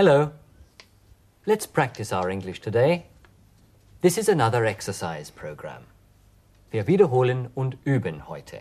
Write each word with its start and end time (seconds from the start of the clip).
Hello. 0.00 0.30
Let's 1.44 1.66
practice 1.66 2.12
our 2.12 2.28
English 2.30 2.60
today. 2.60 3.02
This 4.00 4.16
is 4.16 4.28
another 4.28 4.64
exercise 4.64 5.28
program. 5.32 5.82
Wir 6.70 6.86
wiederholen 6.86 7.48
und 7.56 7.76
üben 7.84 8.28
heute. 8.28 8.60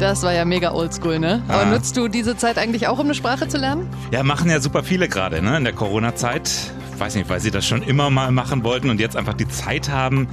Das 0.00 0.24
war 0.24 0.32
ja 0.32 0.44
mega 0.44 0.72
oldschool, 0.72 1.20
ne? 1.20 1.40
Aber 1.46 1.60
Ah. 1.62 1.66
nutzt 1.66 1.96
du 1.96 2.08
diese 2.08 2.36
Zeit 2.36 2.58
eigentlich 2.58 2.88
auch, 2.88 2.98
um 2.98 3.04
eine 3.06 3.14
Sprache 3.14 3.46
zu 3.46 3.58
lernen? 3.58 3.88
Ja, 4.10 4.24
machen 4.24 4.50
ja 4.50 4.58
super 4.58 4.82
viele 4.82 5.08
gerade 5.08 5.40
ne, 5.40 5.56
in 5.56 5.62
der 5.62 5.72
Corona-Zeit. 5.72 6.50
Weiß 6.98 7.14
nicht, 7.14 7.28
weil 7.28 7.38
sie 7.38 7.52
das 7.52 7.64
schon 7.64 7.80
immer 7.82 8.10
mal 8.10 8.32
machen 8.32 8.64
wollten 8.64 8.90
und 8.90 8.98
jetzt 8.98 9.16
einfach 9.16 9.34
die 9.34 9.46
Zeit 9.48 9.88
haben. 9.88 10.26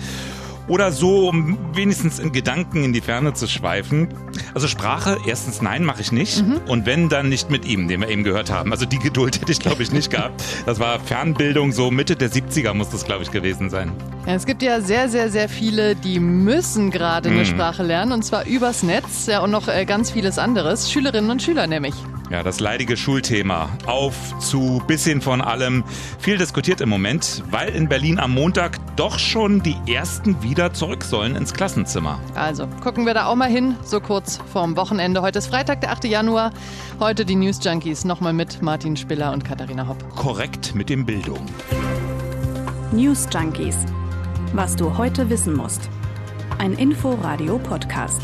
Oder 0.67 0.91
so, 0.91 1.29
um 1.29 1.57
wenigstens 1.73 2.19
in 2.19 2.31
Gedanken 2.31 2.83
in 2.83 2.93
die 2.93 3.01
Ferne 3.01 3.33
zu 3.33 3.47
schweifen. 3.47 4.07
Also 4.53 4.67
Sprache, 4.67 5.17
erstens 5.25 5.61
nein, 5.61 5.83
mache 5.83 6.01
ich 6.01 6.11
nicht. 6.11 6.43
Und 6.67 6.85
wenn, 6.85 7.09
dann 7.09 7.29
nicht 7.29 7.49
mit 7.49 7.65
ihm, 7.65 7.87
den 7.87 8.01
wir 8.01 8.09
eben 8.09 8.23
gehört 8.23 8.51
haben. 8.51 8.71
Also 8.71 8.85
die 8.85 8.99
Geduld 8.99 9.35
hätte 9.41 9.51
ich, 9.51 9.59
glaube 9.59 9.83
ich, 9.83 9.91
nicht 9.91 10.11
gehabt. 10.11 10.43
Das 10.65 10.79
war 10.79 10.99
Fernbildung, 10.99 11.71
so 11.71 11.91
Mitte 11.91 12.15
der 12.15 12.29
70er 12.31 12.73
muss 12.73 12.89
das, 12.89 13.03
glaube 13.05 13.23
ich, 13.23 13.31
gewesen 13.31 13.69
sein. 13.69 13.91
Ja, 14.25 14.33
es 14.35 14.45
gibt 14.45 14.61
ja 14.61 14.81
sehr, 14.81 15.09
sehr, 15.09 15.29
sehr 15.29 15.49
viele, 15.49 15.95
die 15.95 16.19
müssen 16.19 16.91
gerade 16.91 17.29
Mhm. 17.29 17.35
eine 17.37 17.45
Sprache 17.45 17.83
lernen 17.83 18.11
und 18.11 18.23
zwar 18.23 18.45
übers 18.45 18.83
Netz 18.83 19.25
ja, 19.27 19.39
und 19.41 19.51
noch 19.51 19.67
äh, 19.67 19.85
ganz 19.85 20.11
vieles 20.11 20.37
anderes. 20.37 20.91
Schülerinnen 20.91 21.29
und 21.31 21.41
Schüler 21.41 21.67
nämlich. 21.67 21.93
Ja, 22.31 22.43
das 22.43 22.61
leidige 22.61 22.95
Schulthema. 22.95 23.69
Auf 23.85 24.15
zu 24.39 24.81
bisschen 24.87 25.19
von 25.19 25.41
allem. 25.41 25.83
Viel 26.17 26.37
diskutiert 26.37 26.79
im 26.79 26.87
Moment, 26.87 27.43
weil 27.51 27.75
in 27.75 27.89
Berlin 27.89 28.19
am 28.19 28.31
Montag 28.31 28.77
doch 28.95 29.19
schon 29.19 29.61
die 29.61 29.75
ersten 29.85 30.41
wieder 30.41 30.71
zurück 30.71 31.03
sollen 31.03 31.35
ins 31.35 31.53
Klassenzimmer. 31.53 32.21
Also 32.33 32.67
gucken 32.81 33.05
wir 33.05 33.13
da 33.13 33.25
auch 33.25 33.35
mal 33.35 33.49
hin, 33.49 33.75
so 33.83 33.99
kurz 33.99 34.39
vorm 34.53 34.77
Wochenende. 34.77 35.21
Heute 35.21 35.39
ist 35.39 35.47
Freitag, 35.47 35.81
der 35.81 35.91
8. 35.91 36.05
Januar. 36.05 36.51
Heute 37.01 37.25
die 37.25 37.35
News 37.35 37.59
Junkies 37.61 38.05
nochmal 38.05 38.31
mit 38.31 38.61
Martin 38.61 38.95
Spiller 38.95 39.33
und 39.33 39.43
Katharina 39.43 39.85
Hopp. 39.85 39.97
Korrekt 40.15 40.73
mit 40.73 40.89
dem 40.89 41.05
Bildung. 41.05 41.45
News 42.93 43.27
Junkies. 43.33 43.75
Was 44.53 44.77
du 44.77 44.97
heute 44.97 45.29
wissen 45.29 45.53
musst. 45.53 45.89
Ein 46.59 46.73
Info-Radio-Podcast. 46.73 48.21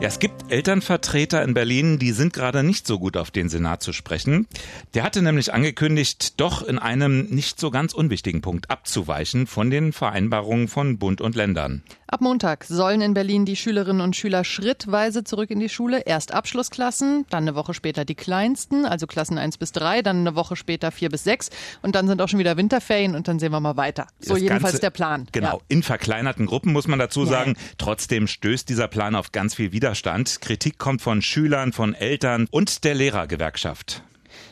Ja, 0.00 0.08
es 0.08 0.18
gibt 0.18 0.39
Elternvertreter 0.50 1.42
in 1.42 1.54
Berlin, 1.54 1.98
die 1.98 2.12
sind 2.12 2.32
gerade 2.32 2.62
nicht 2.62 2.86
so 2.86 2.98
gut 2.98 3.16
auf 3.16 3.30
den 3.30 3.48
Senat 3.48 3.82
zu 3.82 3.92
sprechen. 3.92 4.46
Der 4.94 5.02
hatte 5.02 5.22
nämlich 5.22 5.54
angekündigt, 5.54 6.40
doch 6.40 6.62
in 6.62 6.78
einem 6.78 7.26
nicht 7.26 7.60
so 7.60 7.70
ganz 7.70 7.94
unwichtigen 7.94 8.40
Punkt 8.40 8.70
abzuweichen 8.70 9.46
von 9.46 9.70
den 9.70 9.92
Vereinbarungen 9.92 10.68
von 10.68 10.98
Bund 10.98 11.20
und 11.20 11.36
Ländern. 11.36 11.82
Ab 12.12 12.22
Montag 12.22 12.64
sollen 12.64 13.02
in 13.02 13.14
Berlin 13.14 13.44
die 13.44 13.54
Schülerinnen 13.54 14.00
und 14.00 14.16
Schüler 14.16 14.42
schrittweise 14.42 15.22
zurück 15.22 15.48
in 15.48 15.60
die 15.60 15.68
Schule. 15.68 16.00
Erst 16.00 16.34
Abschlussklassen, 16.34 17.24
dann 17.30 17.44
eine 17.44 17.54
Woche 17.54 17.72
später 17.72 18.04
die 18.04 18.16
kleinsten, 18.16 18.84
also 18.84 19.06
Klassen 19.06 19.38
1 19.38 19.58
bis 19.58 19.70
3, 19.70 20.02
dann 20.02 20.18
eine 20.18 20.34
Woche 20.34 20.56
später 20.56 20.90
4 20.90 21.08
bis 21.08 21.22
6 21.22 21.50
und 21.82 21.94
dann 21.94 22.08
sind 22.08 22.20
auch 22.20 22.28
schon 22.28 22.40
wieder 22.40 22.56
Winterferien 22.56 23.14
und 23.14 23.28
dann 23.28 23.38
sehen 23.38 23.52
wir 23.52 23.60
mal 23.60 23.76
weiter. 23.76 24.08
So 24.18 24.34
Das 24.34 24.42
jedenfalls 24.42 24.62
Ganze- 24.72 24.80
der 24.80 24.90
Plan. 24.90 25.28
Genau, 25.30 25.58
Ja. 25.58 25.64
in 25.68 25.84
verkleinerten 25.84 26.46
Gruppen 26.46 26.72
muss 26.72 26.88
man 26.88 26.98
dazu 26.98 27.20
Ja. 27.20 27.26
sagen. 27.30 27.56
Trotzdem 27.78 28.26
stößt 28.26 28.68
dieser 28.68 28.88
Plan 28.88 29.14
auf 29.14 29.30
ganz 29.30 29.54
viel 29.54 29.70
Widerstand. 29.70 30.40
Kritik 30.40 30.78
kommt 30.78 31.02
von 31.02 31.22
Schülern, 31.22 31.72
von 31.72 31.94
Eltern 31.94 32.48
und 32.50 32.82
der 32.82 32.96
Lehrergewerkschaft. 32.96 34.02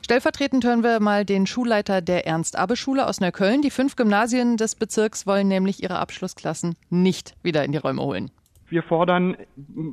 Stellvertretend 0.08 0.64
hören 0.64 0.82
wir 0.82 1.00
mal 1.00 1.26
den 1.26 1.44
Schulleiter 1.44 2.00
der 2.00 2.26
Ernst-Abbe-Schule 2.26 3.06
aus 3.06 3.20
Neukölln. 3.20 3.60
Die 3.60 3.70
fünf 3.70 3.94
Gymnasien 3.94 4.56
des 4.56 4.74
Bezirks 4.74 5.26
wollen 5.26 5.48
nämlich 5.48 5.82
ihre 5.82 5.98
Abschlussklassen 5.98 6.76
nicht 6.88 7.34
wieder 7.42 7.62
in 7.62 7.72
die 7.72 7.78
Räume 7.78 8.00
holen. 8.00 8.30
Wir 8.70 8.82
fordern, 8.82 9.36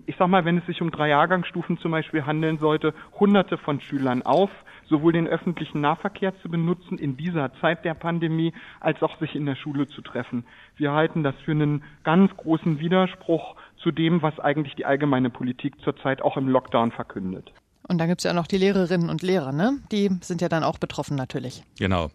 ich 0.06 0.16
sag 0.18 0.30
mal, 0.30 0.46
wenn 0.46 0.60
es 0.60 0.66
sich 0.68 0.82
um 0.82 0.90
drei 0.90 1.10
Jahrgangsstufen 1.10 1.80
zum 1.80 1.92
Beispiel 1.92 2.26
handeln 2.26 2.60
sollte, 2.60 2.94
hunderte 3.20 3.58
von 3.58 3.82
Schülern 3.82 4.22
auf, 4.22 4.50
sowohl 4.86 5.12
den 5.12 5.28
öffentlichen 5.28 5.82
Nahverkehr 5.82 6.34
zu 6.42 6.48
benutzen 6.48 6.98
in 6.98 7.18
dieser 7.18 7.54
Zeit 7.60 7.84
der 7.84 7.94
Pandemie, 7.94 8.54
als 8.80 9.04
auch 9.04 9.20
sich 9.20 9.36
in 9.36 9.46
der 9.46 9.56
Schule 9.56 9.90
zu 9.90 10.02
treffen. 10.02 10.46
Wir 10.78 10.94
halten 10.94 11.24
das 11.24 11.36
für 11.44 11.52
einen 11.52 11.84
ganz 12.06 12.32
großen 12.38 12.80
Widerspruch 12.80 13.58
zu 13.76 13.92
dem, 13.92 14.22
was 14.22 14.40
eigentlich 14.40 14.76
die 14.76 14.86
allgemeine 14.86 15.30
Politik 15.30 15.74
zurzeit 15.82 16.22
auch 16.22 16.38
im 16.38 16.48
Lockdown 16.48 16.94
verkündet. 16.94 17.52
Und 17.88 18.00
dann 18.00 18.08
gibt's 18.08 18.24
ja 18.24 18.34
noch 18.34 18.48
die 18.48 18.58
Lehrerinnen 18.58 19.10
und 19.10 19.22
Lehrer, 19.22 19.52
ne? 19.52 19.78
Die 19.92 20.10
sind 20.22 20.42
ja 20.42 20.50
dann 20.50 20.64
auch 20.64 20.78
betroffen 20.78 21.16
natürlich. 21.16 21.64
Genau. 21.78 22.10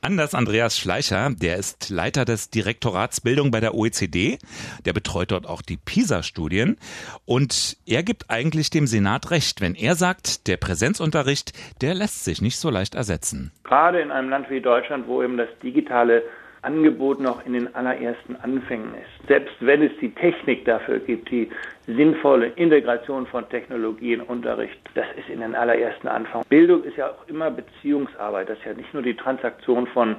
Anders 0.00 0.34
Andreas 0.34 0.78
Schleicher, 0.78 1.30
der 1.30 1.58
ist 1.58 1.90
Leiter 1.90 2.24
des 2.24 2.50
Direktorats 2.50 3.20
Bildung 3.20 3.50
bei 3.50 3.60
der 3.60 3.74
OECD. 3.74 4.38
Der 4.84 4.92
betreut 4.92 5.30
dort 5.30 5.46
auch 5.46 5.62
die 5.62 5.76
PISA-Studien. 5.76 6.76
Und 7.24 7.76
er 7.86 8.02
gibt 8.02 8.28
eigentlich 8.28 8.70
dem 8.70 8.86
Senat 8.86 9.30
recht, 9.30 9.60
wenn 9.60 9.74
er 9.74 9.94
sagt, 9.94 10.48
der 10.48 10.56
Präsenzunterricht, 10.56 11.52
der 11.82 11.94
lässt 11.94 12.24
sich 12.24 12.42
nicht 12.42 12.56
so 12.56 12.68
leicht 12.70 12.94
ersetzen. 12.94 13.52
Gerade 13.62 14.00
in 14.00 14.10
einem 14.10 14.28
Land 14.28 14.50
wie 14.50 14.60
Deutschland, 14.60 15.06
wo 15.06 15.22
eben 15.22 15.36
das 15.36 15.48
digitale 15.62 16.22
Angebot 16.62 17.20
noch 17.20 17.44
in 17.44 17.52
den 17.52 17.74
allerersten 17.74 18.36
Anfängen 18.36 18.94
ist. 18.94 19.28
Selbst 19.28 19.54
wenn 19.60 19.82
es 19.82 19.92
die 20.00 20.10
Technik 20.10 20.64
dafür 20.64 20.98
gibt, 21.00 21.30
die 21.30 21.50
sinnvolle 21.86 22.46
Integration 22.56 23.26
von 23.26 23.48
Technologie 23.48 24.14
in 24.14 24.20
Unterricht, 24.20 24.78
das 24.94 25.06
ist 25.18 25.28
in 25.28 25.40
den 25.40 25.54
allerersten 25.54 26.08
Anfang. 26.08 26.42
Bildung 26.48 26.84
ist 26.84 26.96
ja 26.96 27.08
auch 27.08 27.28
immer 27.28 27.50
Beziehungsarbeit, 27.50 28.48
das 28.48 28.58
ist 28.58 28.64
ja 28.64 28.74
nicht 28.74 28.94
nur 28.94 29.02
die 29.02 29.14
Transaktion 29.14 29.86
von 29.88 30.16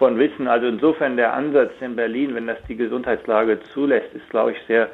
von 0.00 0.18
Wissen. 0.18 0.48
Also 0.48 0.66
insofern 0.66 1.16
der 1.16 1.34
Ansatz 1.34 1.72
in 1.80 1.94
Berlin, 1.94 2.34
wenn 2.34 2.46
das 2.46 2.58
die 2.68 2.76
Gesundheitslage 2.76 3.60
zulässt, 3.74 4.12
ist, 4.14 4.28
glaube 4.30 4.52
ich, 4.52 4.58
sehr 4.66 4.88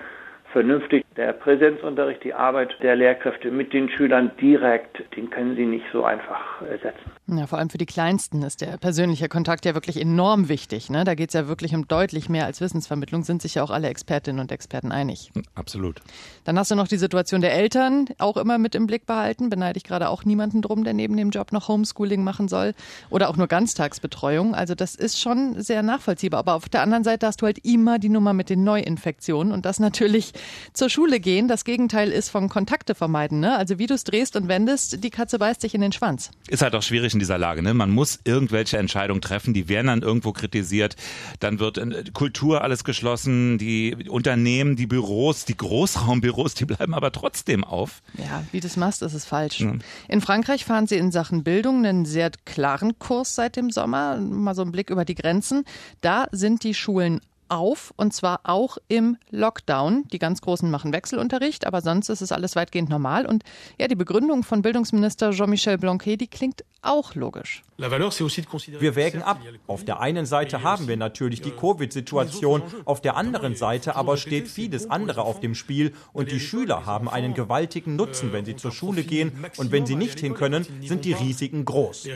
vernünftig. 0.52 1.05
Der 1.16 1.32
Präsenzunterricht, 1.32 2.22
die 2.24 2.34
Arbeit 2.34 2.76
der 2.82 2.94
Lehrkräfte 2.94 3.50
mit 3.50 3.72
den 3.72 3.88
Schülern 3.88 4.32
direkt, 4.38 5.02
den 5.16 5.30
können 5.30 5.56
sie 5.56 5.64
nicht 5.64 5.86
so 5.90 6.04
einfach 6.04 6.60
ersetzen. 6.60 7.10
Ja, 7.26 7.46
vor 7.46 7.58
allem 7.58 7.70
für 7.70 7.78
die 7.78 7.86
Kleinsten 7.86 8.42
ist 8.42 8.60
der 8.60 8.76
persönliche 8.76 9.28
Kontakt 9.28 9.64
ja 9.64 9.72
wirklich 9.72 9.98
enorm 9.98 10.50
wichtig. 10.50 10.90
Ne? 10.90 11.04
Da 11.04 11.14
geht's 11.14 11.32
ja 11.32 11.48
wirklich 11.48 11.74
um 11.74 11.88
deutlich 11.88 12.28
mehr 12.28 12.44
als 12.44 12.60
Wissensvermittlung, 12.60 13.22
sind 13.22 13.40
sich 13.40 13.54
ja 13.54 13.62
auch 13.62 13.70
alle 13.70 13.88
Expertinnen 13.88 14.40
und 14.40 14.52
Experten 14.52 14.92
einig. 14.92 15.32
Absolut. 15.54 16.02
Dann 16.44 16.58
hast 16.58 16.70
du 16.70 16.74
noch 16.74 16.86
die 16.86 16.98
Situation 16.98 17.40
der 17.40 17.54
Eltern 17.54 18.06
auch 18.18 18.36
immer 18.36 18.58
mit 18.58 18.74
im 18.74 18.86
Blick 18.86 19.06
behalten. 19.06 19.48
Beneide 19.48 19.78
ich 19.78 19.84
gerade 19.84 20.10
auch 20.10 20.24
niemanden 20.26 20.60
drum, 20.60 20.84
der 20.84 20.92
neben 20.92 21.16
dem 21.16 21.30
Job 21.30 21.50
noch 21.50 21.68
Homeschooling 21.68 22.22
machen 22.22 22.46
soll 22.46 22.74
oder 23.08 23.30
auch 23.30 23.38
nur 23.38 23.46
Ganztagsbetreuung. 23.46 24.54
Also 24.54 24.74
das 24.74 24.94
ist 24.94 25.18
schon 25.18 25.60
sehr 25.62 25.82
nachvollziehbar. 25.82 26.40
Aber 26.40 26.54
auf 26.54 26.68
der 26.68 26.82
anderen 26.82 27.04
Seite 27.04 27.26
hast 27.26 27.40
du 27.40 27.46
halt 27.46 27.64
immer 27.64 27.98
die 27.98 28.10
Nummer 28.10 28.34
mit 28.34 28.50
den 28.50 28.64
Neuinfektionen 28.64 29.52
und 29.52 29.64
das 29.64 29.80
natürlich 29.80 30.34
zur 30.74 30.90
Schule 30.90 31.05
gehen. 31.20 31.48
Das 31.48 31.64
Gegenteil 31.64 32.10
ist 32.10 32.28
von 32.28 32.48
Kontakte 32.48 32.94
vermeiden. 32.94 33.40
Ne? 33.40 33.56
Also 33.56 33.78
wie 33.78 33.86
du 33.86 33.94
es 33.94 34.04
drehst 34.04 34.36
und 34.36 34.48
wendest, 34.48 35.02
die 35.02 35.10
Katze 35.10 35.38
beißt 35.38 35.60
sich 35.60 35.74
in 35.74 35.80
den 35.80 35.92
Schwanz. 35.92 36.30
Ist 36.48 36.62
halt 36.62 36.74
auch 36.74 36.82
schwierig 36.82 37.12
in 37.12 37.18
dieser 37.18 37.38
Lage. 37.38 37.62
Ne? 37.62 37.74
Man 37.74 37.90
muss 37.90 38.20
irgendwelche 38.24 38.78
Entscheidungen 38.78 39.20
treffen, 39.20 39.54
die 39.54 39.68
werden 39.68 39.86
dann 39.86 40.02
irgendwo 40.02 40.32
kritisiert. 40.32 40.96
Dann 41.40 41.58
wird 41.58 41.78
äh, 41.78 42.04
Kultur 42.12 42.62
alles 42.62 42.84
geschlossen, 42.84 43.58
die 43.58 44.08
Unternehmen, 44.08 44.76
die 44.76 44.86
Büros, 44.86 45.44
die 45.44 45.56
Großraumbüros, 45.56 46.54
die 46.54 46.64
bleiben 46.64 46.94
aber 46.94 47.12
trotzdem 47.12 47.64
auf. 47.64 48.02
Ja, 48.14 48.44
wie 48.52 48.60
du 48.60 48.66
es 48.66 48.76
machst, 48.76 49.02
ist 49.02 49.14
es 49.14 49.24
falsch. 49.24 49.64
In 50.08 50.20
Frankreich 50.20 50.64
fahren 50.64 50.86
sie 50.86 50.96
in 50.96 51.12
Sachen 51.12 51.44
Bildung 51.44 51.84
einen 51.84 52.04
sehr 52.04 52.30
klaren 52.44 52.98
Kurs 52.98 53.34
seit 53.34 53.56
dem 53.56 53.70
Sommer. 53.70 54.18
Mal 54.18 54.54
so 54.54 54.62
ein 54.62 54.72
Blick 54.72 54.90
über 54.90 55.04
die 55.04 55.14
Grenzen. 55.14 55.64
Da 56.00 56.26
sind 56.32 56.64
die 56.64 56.74
Schulen 56.74 57.20
auf 57.48 57.92
und 57.96 58.12
zwar 58.12 58.40
auch 58.44 58.78
im 58.88 59.16
Lockdown. 59.30 60.04
Die 60.12 60.18
ganz 60.18 60.40
Großen 60.40 60.70
machen 60.70 60.92
Wechselunterricht, 60.92 61.66
aber 61.66 61.80
sonst 61.80 62.08
ist 62.08 62.20
es 62.20 62.32
alles 62.32 62.56
weitgehend 62.56 62.88
normal. 62.88 63.26
Und 63.26 63.44
ja, 63.78 63.88
die 63.88 63.94
Begründung 63.94 64.42
von 64.42 64.62
Bildungsminister 64.62 65.30
Jean-Michel 65.30 65.78
Blanquet, 65.78 66.16
die 66.16 66.28
klingt 66.28 66.64
auch 66.82 67.14
logisch. 67.14 67.62
Wir 67.78 68.96
wägen 68.96 69.22
ab. 69.22 69.38
Auf 69.66 69.84
der 69.84 70.00
einen 70.00 70.24
Seite 70.24 70.62
haben 70.62 70.88
wir 70.88 70.96
natürlich 70.96 71.42
die 71.42 71.50
Covid-Situation, 71.50 72.62
auf 72.86 73.02
der 73.02 73.16
anderen 73.16 73.54
Seite 73.54 73.96
aber 73.96 74.16
steht 74.16 74.48
vieles 74.48 74.88
andere 74.88 75.22
auf 75.22 75.40
dem 75.40 75.54
Spiel 75.54 75.92
und 76.14 76.32
die 76.32 76.40
Schüler 76.40 76.86
haben 76.86 77.08
einen 77.10 77.34
gewaltigen 77.34 77.96
Nutzen, 77.96 78.32
wenn 78.32 78.46
sie 78.46 78.56
zur 78.56 78.72
Schule 78.72 79.02
gehen 79.02 79.32
und 79.58 79.72
wenn 79.72 79.84
sie 79.84 79.94
nicht 79.94 80.20
hin 80.20 80.34
können, 80.34 80.66
sind 80.82 81.04
die 81.04 81.12
Risiken 81.12 81.66
groß. 81.66 82.08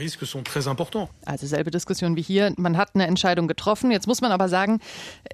Also 1.26 1.46
selbe 1.46 1.70
Diskussion 1.70 2.16
wie 2.16 2.22
hier. 2.22 2.54
Man 2.56 2.78
hat 2.78 2.94
eine 2.94 3.06
Entscheidung 3.06 3.46
getroffen. 3.46 3.90
Jetzt 3.90 4.06
muss 4.06 4.22
man 4.22 4.32
aber 4.32 4.48
sagen, 4.48 4.80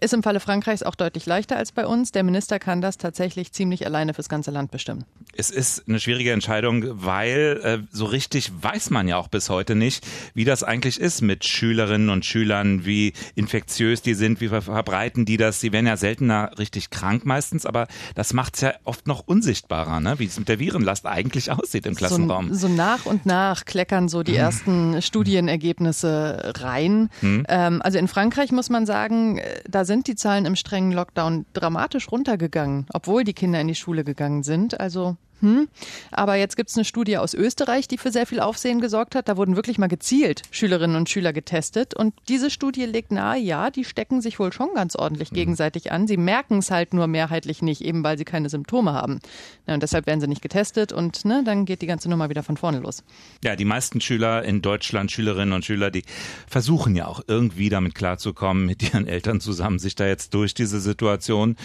ist 0.00 0.12
im 0.12 0.24
Falle 0.24 0.40
Frankreichs 0.40 0.82
auch 0.82 0.96
deutlich 0.96 1.26
leichter 1.26 1.56
als 1.56 1.70
bei 1.70 1.86
uns. 1.86 2.10
Der 2.10 2.24
Minister 2.24 2.58
kann 2.58 2.80
das 2.80 2.98
tatsächlich 2.98 3.52
ziemlich 3.52 3.86
alleine 3.86 4.12
fürs 4.12 4.28
ganze 4.28 4.50
Land 4.50 4.72
bestimmen. 4.72 5.04
Es 5.36 5.50
ist 5.50 5.84
eine 5.86 6.00
schwierige 6.00 6.32
Entscheidung, 6.32 6.84
weil 7.04 7.60
äh, 7.62 7.78
so 7.92 8.06
richtig 8.06 8.50
weiß 8.60 8.90
man 8.90 9.06
ja 9.06 9.15
auch 9.16 9.28
bis 9.28 9.50
heute 9.50 9.74
nicht, 9.74 10.06
wie 10.34 10.44
das 10.44 10.62
eigentlich 10.62 11.00
ist 11.00 11.22
mit 11.22 11.44
Schülerinnen 11.44 12.10
und 12.10 12.24
Schülern, 12.24 12.84
wie 12.84 13.12
infektiös 13.34 14.02
die 14.02 14.14
sind, 14.14 14.40
wie 14.40 14.48
ver- 14.48 14.62
verbreiten 14.62 15.24
die 15.24 15.36
das. 15.36 15.60
Sie 15.60 15.72
werden 15.72 15.86
ja 15.86 15.96
seltener 15.96 16.50
richtig 16.58 16.90
krank 16.90 17.24
meistens, 17.26 17.66
aber 17.66 17.86
das 18.14 18.32
macht 18.32 18.54
es 18.56 18.60
ja 18.62 18.74
oft 18.84 19.06
noch 19.06 19.26
unsichtbarer, 19.26 20.00
ne? 20.00 20.18
wie 20.18 20.24
es 20.26 20.38
mit 20.38 20.48
der 20.48 20.58
Virenlast 20.58 21.06
eigentlich 21.06 21.50
aussieht 21.50 21.86
im 21.86 21.94
Klassenraum. 21.94 22.52
So, 22.54 22.68
so 22.68 22.74
nach 22.74 23.06
und 23.06 23.26
nach 23.26 23.64
kleckern 23.64 24.08
so 24.08 24.22
die 24.22 24.36
ersten 24.36 25.00
Studienergebnisse 25.02 26.52
rein. 26.58 27.08
Ähm, 27.22 27.82
also 27.82 27.98
in 27.98 28.08
Frankreich 28.08 28.52
muss 28.52 28.70
man 28.70 28.86
sagen, 28.86 29.38
äh, 29.38 29.60
da 29.68 29.84
sind 29.84 30.06
die 30.06 30.14
Zahlen 30.14 30.44
im 30.44 30.56
strengen 30.56 30.92
Lockdown 30.92 31.46
dramatisch 31.52 32.10
runtergegangen, 32.10 32.86
obwohl 32.92 33.24
die 33.24 33.32
Kinder 33.34 33.60
in 33.60 33.68
die 33.68 33.74
Schule 33.74 34.04
gegangen 34.04 34.42
sind. 34.42 34.78
Also 34.80 35.16
hm. 35.40 35.68
Aber 36.10 36.36
jetzt 36.36 36.56
gibt 36.56 36.70
es 36.70 36.76
eine 36.76 36.84
Studie 36.84 37.18
aus 37.18 37.34
Österreich, 37.34 37.88
die 37.88 37.98
für 37.98 38.10
sehr 38.10 38.26
viel 38.26 38.40
Aufsehen 38.40 38.80
gesorgt 38.80 39.14
hat. 39.14 39.28
Da 39.28 39.36
wurden 39.36 39.56
wirklich 39.56 39.78
mal 39.78 39.86
gezielt 39.86 40.42
Schülerinnen 40.50 40.96
und 40.96 41.10
Schüler 41.10 41.32
getestet. 41.32 41.94
Und 41.94 42.14
diese 42.28 42.50
Studie 42.50 42.84
legt 42.86 43.12
nahe, 43.12 43.38
ja, 43.38 43.70
die 43.70 43.84
stecken 43.84 44.22
sich 44.22 44.38
wohl 44.38 44.52
schon 44.52 44.70
ganz 44.74 44.96
ordentlich 44.96 45.32
mhm. 45.32 45.36
gegenseitig 45.36 45.92
an. 45.92 46.06
Sie 46.06 46.16
merken 46.16 46.58
es 46.58 46.70
halt 46.70 46.94
nur 46.94 47.06
mehrheitlich 47.06 47.60
nicht, 47.60 47.82
eben 47.82 48.02
weil 48.02 48.16
sie 48.16 48.24
keine 48.24 48.48
Symptome 48.48 48.92
haben. 48.92 49.20
Ja, 49.66 49.74
und 49.74 49.82
deshalb 49.82 50.06
werden 50.06 50.20
sie 50.20 50.28
nicht 50.28 50.42
getestet 50.42 50.92
und 50.92 51.24
ne, 51.24 51.42
dann 51.44 51.66
geht 51.66 51.82
die 51.82 51.86
ganze 51.86 52.08
Nummer 52.08 52.30
wieder 52.30 52.42
von 52.42 52.56
vorne 52.56 52.78
los. 52.78 53.04
Ja, 53.44 53.56
die 53.56 53.64
meisten 53.64 54.00
Schüler 54.00 54.42
in 54.42 54.62
Deutschland, 54.62 55.12
Schülerinnen 55.12 55.52
und 55.52 55.64
Schüler, 55.64 55.90
die 55.90 56.04
versuchen 56.48 56.96
ja 56.96 57.06
auch 57.06 57.20
irgendwie 57.26 57.68
damit 57.68 57.94
klarzukommen, 57.94 58.64
mit 58.64 58.82
ihren 58.82 59.06
Eltern 59.06 59.40
zusammen 59.40 59.78
sich 59.78 59.94
da 59.94 60.06
jetzt 60.06 60.32
durch 60.32 60.54
diese 60.54 60.80
Situation 60.80 61.56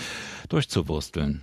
durchzuwursteln. 0.50 1.42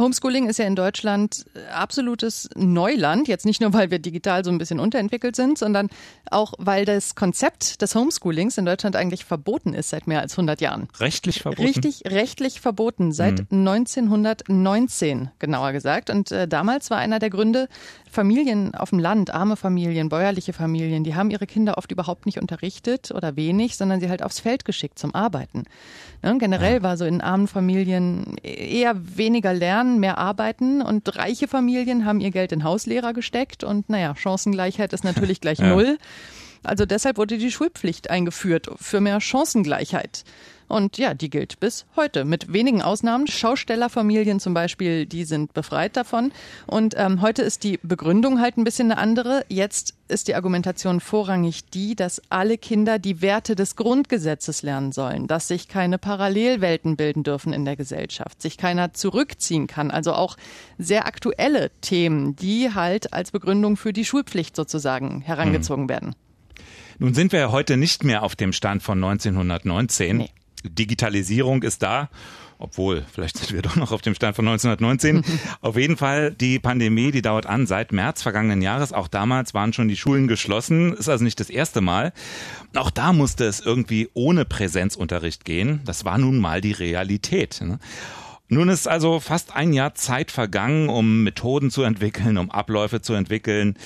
Homeschooling 0.00 0.48
ist 0.48 0.58
ja 0.58 0.66
in 0.66 0.76
Deutschland 0.76 1.44
absolutes 1.72 2.48
Neuland. 2.56 3.28
Jetzt 3.28 3.46
nicht 3.46 3.60
nur, 3.60 3.72
weil 3.72 3.90
wir 3.90 3.98
digital 3.98 4.44
so 4.44 4.50
ein 4.50 4.58
bisschen 4.58 4.80
unterentwickelt 4.80 5.36
sind, 5.36 5.58
sondern 5.58 5.88
auch, 6.30 6.54
weil 6.58 6.84
das 6.84 7.14
Konzept 7.14 7.82
des 7.82 7.94
Homeschoolings 7.94 8.58
in 8.58 8.64
Deutschland 8.64 8.96
eigentlich 8.96 9.24
verboten 9.24 9.74
ist 9.74 9.90
seit 9.90 10.06
mehr 10.06 10.20
als 10.20 10.32
100 10.32 10.60
Jahren. 10.60 10.88
Rechtlich 10.98 11.40
verboten? 11.42 11.62
Richtig, 11.62 12.02
rechtlich 12.06 12.60
verboten. 12.60 13.12
Seit 13.12 13.50
mhm. 13.50 13.68
1919, 13.68 15.30
genauer 15.38 15.72
gesagt. 15.72 16.10
Und 16.10 16.32
äh, 16.32 16.48
damals 16.48 16.90
war 16.90 16.98
einer 16.98 17.18
der 17.18 17.30
Gründe, 17.30 17.68
Familien 18.10 18.74
auf 18.74 18.90
dem 18.90 18.98
Land, 18.98 19.32
arme 19.32 19.56
Familien, 19.56 20.08
bäuerliche 20.08 20.52
Familien, 20.52 21.04
die 21.04 21.14
haben 21.14 21.30
ihre 21.30 21.46
Kinder 21.46 21.78
oft 21.78 21.92
überhaupt 21.92 22.26
nicht 22.26 22.40
unterrichtet 22.40 23.12
oder 23.12 23.36
wenig, 23.36 23.76
sondern 23.76 24.00
sie 24.00 24.08
halt 24.08 24.22
aufs 24.22 24.40
Feld 24.40 24.64
geschickt 24.64 24.98
zum 24.98 25.14
Arbeiten. 25.14 25.64
Ne? 26.22 26.36
Generell 26.38 26.76
ja. 26.76 26.82
war 26.82 26.96
so 26.96 27.04
in 27.04 27.20
armen 27.20 27.46
Familien 27.46 28.36
eher 28.42 28.94
weniger 29.16 29.54
lernen, 29.54 29.89
mehr 29.98 30.18
arbeiten 30.18 30.82
und 30.82 31.16
reiche 31.16 31.48
Familien 31.48 32.04
haben 32.04 32.20
ihr 32.20 32.30
Geld 32.30 32.52
in 32.52 32.64
Hauslehrer 32.64 33.12
gesteckt 33.12 33.64
und 33.64 33.88
naja, 33.88 34.14
Chancengleichheit 34.16 34.92
ist 34.92 35.04
natürlich 35.04 35.40
gleich 35.40 35.58
ja. 35.58 35.68
null. 35.68 35.98
Also 36.62 36.84
deshalb 36.86 37.16
wurde 37.16 37.38
die 37.38 37.50
Schulpflicht 37.50 38.10
eingeführt 38.10 38.70
für 38.76 39.00
mehr 39.00 39.20
Chancengleichheit. 39.20 40.24
Und 40.70 40.98
ja, 40.98 41.14
die 41.14 41.30
gilt 41.30 41.58
bis 41.58 41.84
heute. 41.96 42.24
Mit 42.24 42.52
wenigen 42.52 42.80
Ausnahmen. 42.80 43.26
Schaustellerfamilien 43.26 44.38
zum 44.38 44.54
Beispiel, 44.54 45.04
die 45.04 45.24
sind 45.24 45.52
befreit 45.52 45.96
davon. 45.96 46.30
Und 46.68 46.94
ähm, 46.96 47.20
heute 47.20 47.42
ist 47.42 47.64
die 47.64 47.80
Begründung 47.82 48.40
halt 48.40 48.56
ein 48.56 48.62
bisschen 48.62 48.92
eine 48.92 49.00
andere. 49.00 49.44
Jetzt 49.48 49.94
ist 50.06 50.28
die 50.28 50.36
Argumentation 50.36 51.00
vorrangig 51.00 51.68
die, 51.70 51.96
dass 51.96 52.22
alle 52.30 52.56
Kinder 52.56 53.00
die 53.00 53.20
Werte 53.20 53.56
des 53.56 53.74
Grundgesetzes 53.74 54.62
lernen 54.62 54.92
sollen, 54.92 55.26
dass 55.26 55.48
sich 55.48 55.66
keine 55.66 55.98
Parallelwelten 55.98 56.96
bilden 56.96 57.24
dürfen 57.24 57.52
in 57.52 57.64
der 57.64 57.74
Gesellschaft, 57.74 58.40
sich 58.40 58.56
keiner 58.56 58.92
zurückziehen 58.92 59.66
kann. 59.66 59.90
Also 59.90 60.12
auch 60.12 60.36
sehr 60.78 61.04
aktuelle 61.06 61.72
Themen, 61.80 62.36
die 62.36 62.72
halt 62.74 63.12
als 63.12 63.32
Begründung 63.32 63.76
für 63.76 63.92
die 63.92 64.04
Schulpflicht 64.04 64.54
sozusagen 64.54 65.20
herangezogen 65.20 65.84
mhm. 65.84 65.88
werden. 65.88 66.14
Nun 67.00 67.14
sind 67.14 67.32
wir 67.32 67.40
ja 67.40 67.50
heute 67.50 67.76
nicht 67.76 68.04
mehr 68.04 68.22
auf 68.22 68.36
dem 68.36 68.52
Stand 68.52 68.82
von 68.82 69.02
1919. 69.02 70.18
Nee. 70.18 70.30
Digitalisierung 70.64 71.62
ist 71.62 71.82
da. 71.82 72.08
Obwohl, 72.58 73.06
vielleicht 73.10 73.38
sind 73.38 73.52
wir 73.52 73.62
doch 73.62 73.76
noch 73.76 73.90
auf 73.90 74.02
dem 74.02 74.14
Stand 74.14 74.36
von 74.36 74.46
1919. 74.46 75.24
auf 75.62 75.76
jeden 75.76 75.96
Fall, 75.96 76.32
die 76.32 76.58
Pandemie, 76.58 77.10
die 77.10 77.22
dauert 77.22 77.46
an 77.46 77.66
seit 77.66 77.90
März 77.90 78.22
vergangenen 78.22 78.60
Jahres. 78.60 78.92
Auch 78.92 79.08
damals 79.08 79.54
waren 79.54 79.72
schon 79.72 79.88
die 79.88 79.96
Schulen 79.96 80.28
geschlossen. 80.28 80.92
Ist 80.92 81.08
also 81.08 81.24
nicht 81.24 81.40
das 81.40 81.48
erste 81.48 81.80
Mal. 81.80 82.12
Auch 82.74 82.90
da 82.90 83.12
musste 83.12 83.46
es 83.46 83.60
irgendwie 83.60 84.10
ohne 84.12 84.44
Präsenzunterricht 84.44 85.44
gehen. 85.44 85.80
Das 85.86 86.04
war 86.04 86.18
nun 86.18 86.38
mal 86.38 86.60
die 86.60 86.72
Realität. 86.72 87.60
Ne? 87.62 87.78
Nun 88.52 88.68
ist 88.68 88.88
also 88.88 89.20
fast 89.20 89.54
ein 89.54 89.72
Jahr 89.72 89.94
Zeit 89.94 90.32
vergangen, 90.32 90.88
um 90.88 91.22
Methoden 91.22 91.70
zu 91.70 91.84
entwickeln, 91.84 92.36
um 92.36 92.50
Abläufe 92.50 93.00
zu 93.00 93.12
entwickeln 93.12 93.78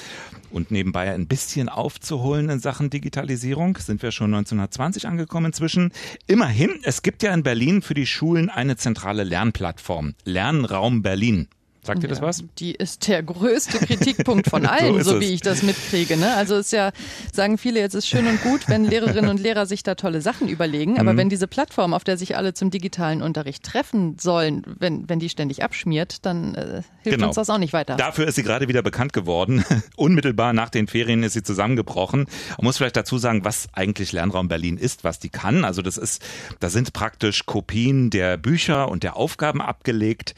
und 0.50 0.70
nebenbei 0.70 1.12
ein 1.12 1.26
bisschen 1.26 1.69
aufzuholen 1.69 2.49
in 2.49 2.61
Sachen 2.61 2.88
Digitalisierung. 2.88 3.76
Sind 3.76 4.02
wir 4.02 4.11
schon 4.11 4.32
1920 4.32 5.06
angekommen 5.06 5.46
inzwischen. 5.46 5.93
Immerhin, 6.26 6.81
es 6.82 7.02
gibt 7.02 7.22
ja 7.22 7.34
in 7.34 7.43
Berlin 7.43 7.82
für 7.82 7.93
die 7.93 8.06
Schulen 8.06 8.49
eine 8.49 8.78
zentrale 8.78 9.25
Lernplattform, 9.25 10.14
Lernraum 10.25 11.02
Berlin. 11.02 11.49
Sagt 11.84 12.02
ihr 12.02 12.08
das 12.08 12.22
was? 12.22 12.44
Die 12.58 12.72
ist 12.72 13.06
der 13.08 13.22
größte 13.22 13.78
Kritikpunkt 13.78 14.48
von 14.48 14.66
allen, 14.66 15.02
so, 15.02 15.14
so 15.14 15.20
wie 15.20 15.32
ich 15.32 15.42
das 15.42 15.62
mitkriege. 15.62 16.16
Ne? 16.16 16.34
Also 16.34 16.56
ist 16.56 16.72
ja, 16.72 16.92
sagen 17.32 17.58
viele, 17.58 17.81
jetzt 17.81 17.94
ist 17.94 18.08
schön 18.08 18.26
und 18.26 18.42
gut, 18.42 18.69
wenn 18.69 18.84
Lehrerinnen 18.90 19.28
und 19.28 19.38
Lehrer 19.40 19.66
sich 19.66 19.82
da 19.82 19.94
tolle 19.94 20.20
Sachen 20.20 20.48
überlegen, 20.48 20.98
aber 20.98 21.12
mhm. 21.12 21.19
wenn 21.19 21.28
diese 21.28 21.46
Plattform, 21.46 21.92
auf 21.92 22.04
der 22.04 22.16
sich 22.16 22.36
alle 22.36 22.54
zum 22.54 22.70
digitalen 22.70 23.22
Unterricht 23.22 23.64
treffen 23.64 24.16
sollen, 24.19 24.62
wenn, 24.78 25.08
wenn 25.08 25.19
die 25.19 25.28
ständig 25.28 25.62
abschmiert, 25.62 26.25
dann 26.25 26.54
äh, 26.54 26.82
hilft 27.02 27.19
genau. 27.19 27.26
uns 27.28 27.36
das 27.36 27.50
auch 27.50 27.58
nicht 27.58 27.72
weiter. 27.72 27.96
Dafür 27.96 28.26
ist 28.26 28.37
sie 28.37 28.42
gerade 28.42 28.69
wieder 28.69 28.82
bekannt 28.82 29.12
geworden. 29.12 29.64
Unmittelbar 29.96 30.52
nach 30.52 30.70
den 30.70 30.87
Ferien 30.87 31.22
ist 31.22 31.34
sie 31.34 31.42
zusammengebrochen. 31.42 32.26
Man 32.56 32.64
muss 32.64 32.78
vielleicht 32.78 32.96
dazu 32.96 33.19
sagen, 33.19 33.44
was 33.44 33.69
eigentlich 33.72 34.12
Lernraum 34.12 34.48
Berlin 34.48 34.78
ist, 34.78 35.04
was 35.04 35.19
die 35.19 35.28
kann. 35.28 35.64
Also 35.64 35.82
das 35.82 35.96
ist, 35.96 36.22
da 36.60 36.70
sind 36.70 36.92
praktisch 36.92 37.46
Kopien 37.46 38.10
der 38.10 38.37
Bücher 38.37 38.88
und 38.88 39.02
der 39.02 39.16
Aufgaben 39.16 39.60
abgelegt. 39.60 40.34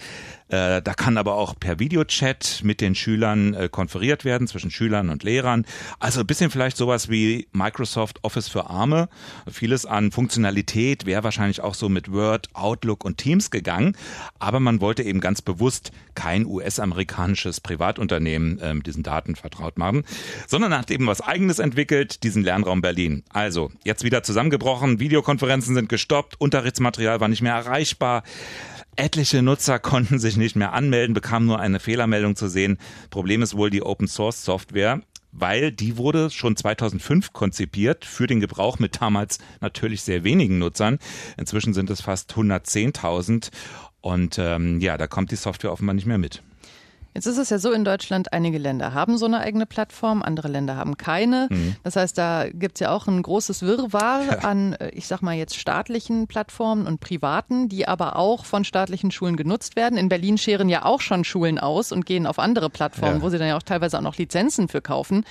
Äh, 0.49 0.81
da 0.81 0.95
kann 0.95 1.19
aber 1.19 1.35
auch 1.35 1.59
per 1.59 1.79
Videochat 1.79 2.61
mit 2.63 2.81
den 2.81 2.95
Schülern 2.95 3.55
äh, 3.55 3.69
konferiert 3.69 4.25
werden, 4.25 4.47
zwischen 4.47 4.71
Schülern 4.71 5.09
und 5.09 5.25
Lehrern. 5.25 5.67
Also 5.99 6.21
ein 6.21 6.27
bisschen 6.27 6.51
vielleicht 6.51 6.77
sowas 6.77 7.09
wie 7.09 7.49
Microsoft 7.53 8.23
Office 8.23 8.49
für 8.49 8.71
Arme. 8.71 9.09
Vieles 9.51 9.87
an 9.87 10.13
Funktionalität 10.13 11.05
wäre 11.05 11.25
wahrscheinlich 11.25 11.61
auch 11.63 11.75
so 11.75 11.89
mit 11.89 12.13
Word, 12.13 12.49
Outlook 12.53 13.05
und 13.05 13.19
Teams 13.19 13.51
gegangen. 13.51 13.97
Aber 14.39 14.61
man 14.61 14.81
wollte 14.81 15.03
eben 15.03 15.21
ganz 15.21 15.43
bewusst 15.43 15.91
kein 16.15 16.47
US-amerikanisches 16.47 17.61
Privatunternehmen 17.61 18.61
äh, 18.61 18.75
mit 18.75 18.87
diesen 18.87 19.03
Daten 19.03 19.35
vertraut 19.35 19.79
machen, 19.79 20.05
sondern 20.47 20.77
hat 20.77 20.91
eben 20.91 21.07
was 21.07 21.21
eigenes 21.21 21.59
entwickelt, 21.59 22.23
diesen 22.23 22.45
Lernraum 22.45 22.81
Berlin. 22.83 23.25
Also 23.31 23.73
jetzt 23.85 24.05
wieder 24.05 24.23
zusammengebrochen, 24.23 25.01
Videokonferenzen 25.01 25.75
sind 25.75 25.89
gestoppt, 25.89 26.41
Unterrichtsmaterial 26.41 27.21
war 27.21 27.29
nicht 27.29 27.43
mehr 27.43 27.55
erreichbar. 27.55 28.23
Etliche 28.97 29.43
Nutzer 29.43 29.79
konnten 29.79 30.19
sich 30.19 30.37
nicht 30.37 30.57
mehr 30.57 30.73
anmelden, 30.73 31.15
bekamen 31.15 31.47
nur 31.47 31.61
eine 31.61 31.81
Fehlermeldung 31.81 32.35
zu 32.35 32.49
sehen. 32.49 32.79
Problem 33.11 33.43
ist 33.43 33.57
wohl 33.57 33.71
die 33.71 33.83
Open 33.83 34.09
Source 34.09 34.45
Software 34.45 35.03
weil 35.39 35.73
die 35.73 35.97
wurde 35.97 36.31
schon 36.31 36.57
2005 36.57 37.33
konzipiert 37.33 38.05
für 38.05 38.27
den 38.27 38.41
Gebrauch 38.41 38.79
mit 38.79 39.01
damals 39.01 39.39
natürlich 39.61 40.03
sehr 40.03 40.25
wenigen 40.25 40.59
Nutzern. 40.59 40.99
Inzwischen 41.37 41.75
sind 41.75 41.91
es 41.91 42.01
fast 42.01 42.33
110.000 42.33 43.51
und 44.01 44.39
ähm, 44.39 44.81
ja, 44.81 44.97
da 44.97 45.07
kommt 45.07 45.31
die 45.31 45.37
Software 45.37 45.73
offenbar 45.73 45.95
nicht 45.95 46.07
mehr 46.07 46.19
mit. 46.19 46.43
Jetzt 47.17 47.25
ist 47.25 47.39
es 47.39 47.49
ja 47.49 47.59
so 47.59 47.73
in 47.73 47.83
Deutschland, 47.83 48.35
einige 48.35 48.59
Länder 48.59 48.93
haben 48.93 49.17
so 49.17 49.25
eine 49.25 49.41
eigene 49.41 49.65
Plattform, 49.65 50.23
andere 50.23 50.49
Länder 50.49 50.77
haben 50.77 50.99
keine. 50.99 51.49
Mhm. 51.51 51.75
Das 51.83 51.97
heißt, 51.97 52.19
da 52.19 52.45
gibt 52.53 52.77
es 52.77 52.81
ja 52.81 52.95
auch 52.95 53.07
ein 53.07 53.23
großes 53.23 53.63
Wirrwarr 53.63 54.23
ja. 54.23 54.39
an, 54.41 54.75
äh, 54.75 54.91
ich 54.91 55.07
sag 55.07 55.23
mal 55.23 55.35
jetzt 55.35 55.57
staatlichen 55.57 56.27
Plattformen 56.27 56.87
und 56.87 57.01
privaten, 57.01 57.71
die 57.71 57.89
aber 57.89 58.17
auch 58.17 58.45
von 58.45 58.65
staatlichen 58.65 59.11
Schulen 59.11 59.37
genutzt 59.37 59.77
werden. 59.77 59.97
In 59.97 60.11
Berlin 60.11 60.37
scheren 60.37 60.69
ja 60.69 60.85
auch 60.85 61.01
schon 61.01 61.25
Schulen 61.25 61.59
aus 61.59 61.91
und 61.91 62.05
gehen 62.05 62.27
auf 62.27 62.39
andere 62.39 62.69
Plattformen, 62.69 63.17
ja. 63.17 63.23
wo 63.23 63.31
sie 63.31 63.39
dann 63.39 63.49
ja 63.49 63.57
auch 63.57 63.63
teilweise 63.63 63.97
auch 63.97 64.03
noch 64.03 64.19
Lizenzen 64.19 64.69
für 64.69 64.83
kaufen. 64.83 65.25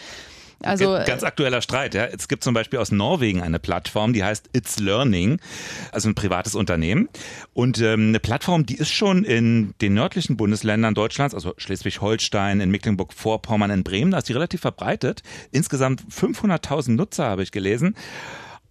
Also 0.65 0.99
ganz 1.05 1.23
aktueller 1.23 1.61
Streit. 1.61 1.93
Ja. 1.93 2.05
Es 2.05 2.27
gibt 2.27 2.43
zum 2.43 2.53
Beispiel 2.53 2.79
aus 2.79 2.91
Norwegen 2.91 3.41
eine 3.41 3.59
Plattform, 3.59 4.13
die 4.13 4.23
heißt 4.23 4.49
It's 4.53 4.79
Learning, 4.79 5.39
also 5.91 6.09
ein 6.09 6.15
privates 6.15 6.55
Unternehmen. 6.55 7.09
Und 7.53 7.79
ähm, 7.81 8.09
eine 8.09 8.19
Plattform, 8.19 8.65
die 8.65 8.75
ist 8.75 8.91
schon 8.91 9.23
in 9.23 9.73
den 9.81 9.93
nördlichen 9.93 10.37
Bundesländern 10.37 10.95
Deutschlands, 10.95 11.35
also 11.35 11.53
Schleswig-Holstein, 11.57 12.61
in 12.61 12.71
Mecklenburg-Vorpommern, 12.71 13.71
in 13.71 13.83
Bremen, 13.83 14.11
da 14.11 14.17
ist 14.17 14.29
die 14.29 14.33
relativ 14.33 14.61
verbreitet. 14.61 15.21
Insgesamt 15.51 16.03
500.000 16.11 16.91
Nutzer 16.91 17.25
habe 17.25 17.43
ich 17.43 17.51
gelesen. 17.51 17.95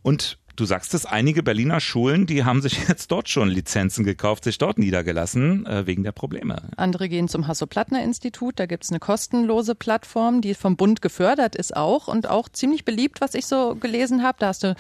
Und 0.03 0.39
Du 0.57 0.67
sagst 0.67 0.95
es, 0.95 1.05
einige 1.05 1.43
Berliner 1.43 1.81
Schulen, 1.81 2.27
die 2.27 2.45
haben 2.45 2.63
sich 2.63 2.79
jetzt 2.89 3.11
dort 3.11 3.29
schon 3.29 3.49
Lizenzen 3.49 4.05
gekauft, 4.05 4.45
sich 4.45 4.59
dort 4.59 4.79
niedergelassen, 4.79 5.67
äh, 5.67 5.87
wegen 5.87 6.05
der 6.05 6.13
Probleme. 6.13 6.63
Andere 6.77 7.09
gehen 7.09 7.29
zum 7.29 7.49
Hasso-Plattner-Institut, 7.49 8.59
da 8.59 8.67
gibt's 8.67 8.91
eine 8.91 9.01
kostenlose 9.01 9.75
Plattform, 9.75 10.41
die 10.41 10.55
vom 10.55 10.77
Bund 10.77 11.03
gefördert 11.03 11.57
ist 11.57 11.77
auch 11.77 12.07
und 12.07 12.29
auch 12.29 12.49
ziemlich 12.49 12.85
beliebt, 12.85 13.21
was 13.21 13.35
ich 13.35 13.47
so 13.47 13.75
gelesen 13.75 14.23
habe. 14.23 14.37
Da 14.39 14.49
hast 14.49 14.63
du 14.63 14.77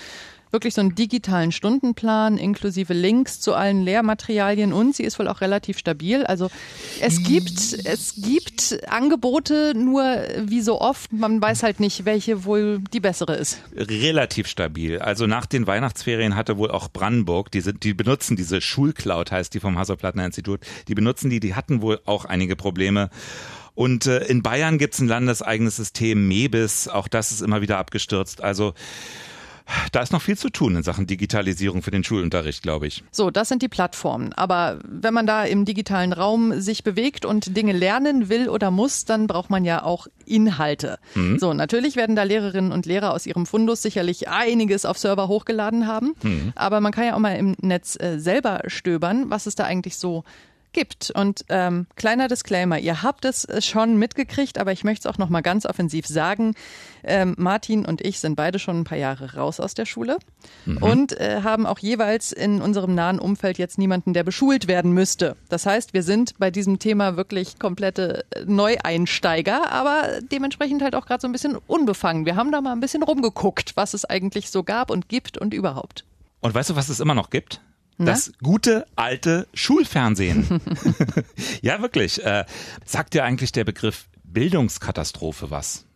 wirklich 0.54 0.72
so 0.72 0.80
einen 0.80 0.94
digitalen 0.94 1.52
Stundenplan 1.52 2.38
inklusive 2.38 2.94
Links 2.94 3.40
zu 3.40 3.54
allen 3.54 3.82
Lehrmaterialien 3.82 4.72
und 4.72 4.96
sie 4.96 5.02
ist 5.02 5.18
wohl 5.18 5.28
auch 5.28 5.42
relativ 5.42 5.76
stabil. 5.76 6.24
Also 6.24 6.50
es 7.00 7.22
gibt, 7.22 7.84
es 7.84 8.14
gibt 8.16 8.78
Angebote, 8.88 9.74
nur 9.76 10.04
wie 10.40 10.62
so 10.62 10.80
oft, 10.80 11.12
man 11.12 11.42
weiß 11.42 11.62
halt 11.62 11.80
nicht, 11.80 12.06
welche 12.06 12.44
wohl 12.44 12.80
die 12.92 13.00
bessere 13.00 13.34
ist. 13.34 13.58
Relativ 13.76 14.46
stabil. 14.46 15.00
Also 15.00 15.26
nach 15.26 15.44
den 15.44 15.66
Weihnachtsferien 15.66 16.36
hatte 16.36 16.56
wohl 16.56 16.70
auch 16.70 16.88
Brandenburg, 16.88 17.50
die, 17.50 17.60
sind, 17.60 17.82
die 17.82 17.92
benutzen 17.92 18.36
diese 18.36 18.60
Schulcloud, 18.60 19.32
heißt 19.32 19.52
die 19.52 19.60
vom 19.60 19.76
Hasso-Plattner 19.76 20.24
Institut, 20.24 20.60
die 20.88 20.94
benutzen 20.94 21.28
die, 21.28 21.40
die 21.40 21.54
hatten 21.54 21.82
wohl 21.82 22.00
auch 22.06 22.24
einige 22.24 22.56
Probleme. 22.56 23.10
Und 23.74 24.06
äh, 24.06 24.24
in 24.26 24.42
Bayern 24.42 24.78
gibt 24.78 24.94
es 24.94 25.00
ein 25.00 25.08
landeseigenes 25.08 25.76
System, 25.76 26.28
MEBIS, 26.28 26.86
auch 26.86 27.08
das 27.08 27.32
ist 27.32 27.42
immer 27.42 27.60
wieder 27.60 27.78
abgestürzt. 27.78 28.40
Also 28.42 28.74
da 29.92 30.02
ist 30.02 30.12
noch 30.12 30.22
viel 30.22 30.36
zu 30.36 30.50
tun 30.50 30.76
in 30.76 30.82
Sachen 30.82 31.06
Digitalisierung 31.06 31.82
für 31.82 31.90
den 31.90 32.04
Schulunterricht, 32.04 32.62
glaube 32.62 32.86
ich. 32.86 33.02
So, 33.10 33.30
das 33.30 33.48
sind 33.48 33.62
die 33.62 33.68
Plattformen. 33.68 34.32
Aber 34.32 34.78
wenn 34.86 35.14
man 35.14 35.26
da 35.26 35.44
im 35.44 35.64
digitalen 35.64 36.12
Raum 36.12 36.60
sich 36.60 36.84
bewegt 36.84 37.24
und 37.24 37.56
Dinge 37.56 37.72
lernen 37.72 38.28
will 38.28 38.48
oder 38.48 38.70
muss, 38.70 39.04
dann 39.04 39.26
braucht 39.26 39.50
man 39.50 39.64
ja 39.64 39.82
auch 39.82 40.06
Inhalte. 40.26 40.98
Mhm. 41.14 41.38
So, 41.38 41.54
natürlich 41.54 41.96
werden 41.96 42.16
da 42.16 42.22
Lehrerinnen 42.22 42.72
und 42.72 42.86
Lehrer 42.86 43.12
aus 43.12 43.26
ihrem 43.26 43.46
Fundus 43.46 43.82
sicherlich 43.82 44.28
einiges 44.28 44.84
auf 44.84 44.98
Server 44.98 45.28
hochgeladen 45.28 45.86
haben. 45.86 46.14
Mhm. 46.22 46.52
Aber 46.54 46.80
man 46.80 46.92
kann 46.92 47.06
ja 47.06 47.14
auch 47.14 47.20
mal 47.20 47.36
im 47.36 47.56
Netz 47.60 47.96
äh, 47.98 48.18
selber 48.18 48.62
stöbern, 48.66 49.30
was 49.30 49.46
es 49.46 49.54
da 49.54 49.64
eigentlich 49.64 49.96
so 49.96 50.24
gibt. 50.74 51.10
Und 51.10 51.44
ähm, 51.48 51.86
kleiner 51.96 52.28
Disclaimer, 52.28 52.78
ihr 52.78 53.02
habt 53.02 53.24
es 53.24 53.46
schon 53.64 53.96
mitgekriegt, 53.96 54.58
aber 54.58 54.72
ich 54.72 54.84
möchte 54.84 55.08
es 55.08 55.14
auch 55.14 55.18
noch 55.18 55.30
mal 55.30 55.40
ganz 55.40 55.64
offensiv 55.64 56.06
sagen. 56.06 56.54
Ähm, 57.02 57.34
Martin 57.38 57.86
und 57.86 58.04
ich 58.04 58.20
sind 58.20 58.34
beide 58.34 58.58
schon 58.58 58.80
ein 58.80 58.84
paar 58.84 58.98
Jahre 58.98 59.34
raus 59.34 59.60
aus 59.60 59.74
der 59.74 59.86
Schule 59.86 60.18
mhm. 60.66 60.78
und 60.78 61.20
äh, 61.20 61.42
haben 61.42 61.66
auch 61.66 61.78
jeweils 61.78 62.32
in 62.32 62.60
unserem 62.60 62.94
nahen 62.94 63.18
Umfeld 63.18 63.58
jetzt 63.58 63.78
niemanden, 63.78 64.12
der 64.12 64.24
beschult 64.24 64.68
werden 64.68 64.92
müsste. 64.92 65.36
Das 65.48 65.66
heißt, 65.66 65.94
wir 65.94 66.02
sind 66.02 66.38
bei 66.38 66.50
diesem 66.50 66.78
Thema 66.78 67.16
wirklich 67.16 67.58
komplette 67.58 68.24
Neueinsteiger, 68.46 69.70
aber 69.70 70.20
dementsprechend 70.30 70.82
halt 70.82 70.94
auch 70.94 71.06
gerade 71.06 71.20
so 71.20 71.28
ein 71.28 71.32
bisschen 71.32 71.56
unbefangen. 71.66 72.26
Wir 72.26 72.36
haben 72.36 72.52
da 72.52 72.60
mal 72.60 72.72
ein 72.72 72.80
bisschen 72.80 73.02
rumgeguckt, 73.02 73.76
was 73.76 73.94
es 73.94 74.04
eigentlich 74.04 74.50
so 74.50 74.62
gab 74.62 74.90
und 74.90 75.08
gibt 75.08 75.38
und 75.38 75.54
überhaupt. 75.54 76.04
Und 76.40 76.54
weißt 76.54 76.70
du, 76.70 76.76
was 76.76 76.88
es 76.88 77.00
immer 77.00 77.14
noch 77.14 77.30
gibt? 77.30 77.60
Das 77.98 78.32
gute 78.42 78.86
alte 78.96 79.46
Schulfernsehen. 79.54 80.46
ja, 81.62 81.80
wirklich. 81.80 82.24
Äh, 82.24 82.44
sagt 82.84 83.14
dir 83.14 83.24
eigentlich 83.24 83.52
der 83.52 83.64
Begriff 83.64 84.08
Bildungskatastrophe 84.24 85.50
was? 85.50 85.86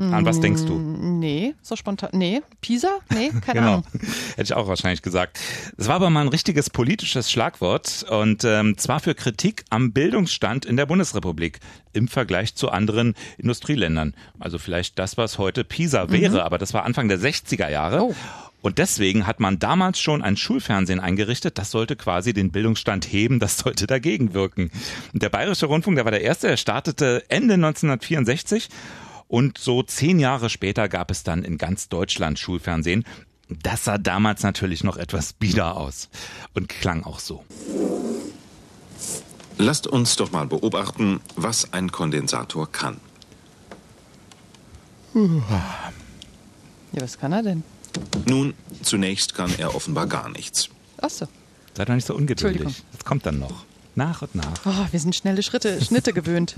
An 0.00 0.24
was 0.24 0.40
denkst 0.40 0.64
du? 0.64 0.74
Mm, 0.74 1.18
nee, 1.18 1.54
so 1.60 1.76
spontan. 1.76 2.08
Nee, 2.14 2.40
Pisa? 2.62 3.00
Nee, 3.10 3.32
keine 3.44 3.60
genau. 3.60 3.72
Ahnung. 3.72 3.84
Hätte 4.30 4.42
ich 4.42 4.54
auch 4.54 4.66
wahrscheinlich 4.66 5.02
gesagt. 5.02 5.38
Es 5.76 5.88
war 5.88 5.96
aber 5.96 6.08
mal 6.08 6.22
ein 6.22 6.28
richtiges 6.28 6.70
politisches 6.70 7.30
Schlagwort 7.30 8.06
und 8.08 8.44
ähm, 8.44 8.78
zwar 8.78 9.00
für 9.00 9.14
Kritik 9.14 9.64
am 9.68 9.92
Bildungsstand 9.92 10.64
in 10.64 10.78
der 10.78 10.86
Bundesrepublik 10.86 11.60
im 11.92 12.08
Vergleich 12.08 12.54
zu 12.54 12.70
anderen 12.70 13.14
Industrieländern. 13.36 14.14
Also 14.38 14.56
vielleicht 14.58 14.98
das, 14.98 15.18
was 15.18 15.36
heute 15.36 15.64
Pisa 15.64 16.10
wäre, 16.10 16.36
mhm. 16.36 16.40
aber 16.40 16.56
das 16.56 16.72
war 16.72 16.84
Anfang 16.84 17.08
der 17.08 17.18
60er 17.18 17.68
Jahre. 17.68 18.02
Oh. 18.02 18.14
Und 18.62 18.78
deswegen 18.78 19.26
hat 19.26 19.40
man 19.40 19.58
damals 19.58 20.00
schon 20.00 20.22
ein 20.22 20.36
Schulfernsehen 20.36 21.00
eingerichtet. 21.00 21.58
Das 21.58 21.70
sollte 21.70 21.96
quasi 21.96 22.32
den 22.32 22.50
Bildungsstand 22.50 23.10
heben, 23.10 23.38
das 23.38 23.58
sollte 23.58 23.86
dagegen 23.86 24.34
wirken. 24.34 24.70
Und 25.12 25.22
der 25.22 25.30
Bayerische 25.30 25.66
Rundfunk, 25.66 25.96
der 25.96 26.04
war 26.04 26.12
der 26.12 26.22
erste, 26.22 26.48
er 26.48 26.56
startete 26.56 27.24
Ende 27.28 27.54
1964. 27.54 28.68
Und 29.28 29.58
so 29.58 29.82
zehn 29.82 30.18
Jahre 30.18 30.50
später 30.50 30.88
gab 30.88 31.10
es 31.10 31.22
dann 31.22 31.44
in 31.44 31.56
ganz 31.56 31.88
Deutschland 31.88 32.38
Schulfernsehen. 32.38 33.04
Das 33.48 33.84
sah 33.84 33.98
damals 33.98 34.42
natürlich 34.42 34.84
noch 34.84 34.96
etwas 34.96 35.32
bieder 35.32 35.76
aus 35.76 36.08
und 36.54 36.68
klang 36.68 37.04
auch 37.04 37.18
so. 37.18 37.44
Lasst 39.58 39.86
uns 39.86 40.16
doch 40.16 40.32
mal 40.32 40.46
beobachten, 40.46 41.20
was 41.36 41.72
ein 41.72 41.92
Kondensator 41.92 42.70
kann. 42.70 42.96
Ja, 45.14 47.02
was 47.02 47.18
kann 47.18 47.32
er 47.32 47.42
denn? 47.42 47.62
Nun, 48.26 48.54
zunächst 48.82 49.34
kann 49.34 49.52
er 49.58 49.74
offenbar 49.74 50.06
gar 50.06 50.28
nichts. 50.28 50.68
Ach 51.00 51.10
so. 51.10 51.26
Seid 51.76 51.88
doch 51.88 51.94
nicht 51.94 52.06
so 52.06 52.14
ungeduldig. 52.14 52.82
Das 52.92 53.04
kommt 53.04 53.26
dann 53.26 53.38
noch. 53.38 53.64
Nach 53.94 54.22
und 54.22 54.34
nach. 54.34 54.54
Oh, 54.64 54.86
wir 54.90 55.00
sind 55.00 55.16
schnelle 55.16 55.42
Schritte, 55.42 55.82
Schnitte 55.84 56.12
gewöhnt. 56.12 56.54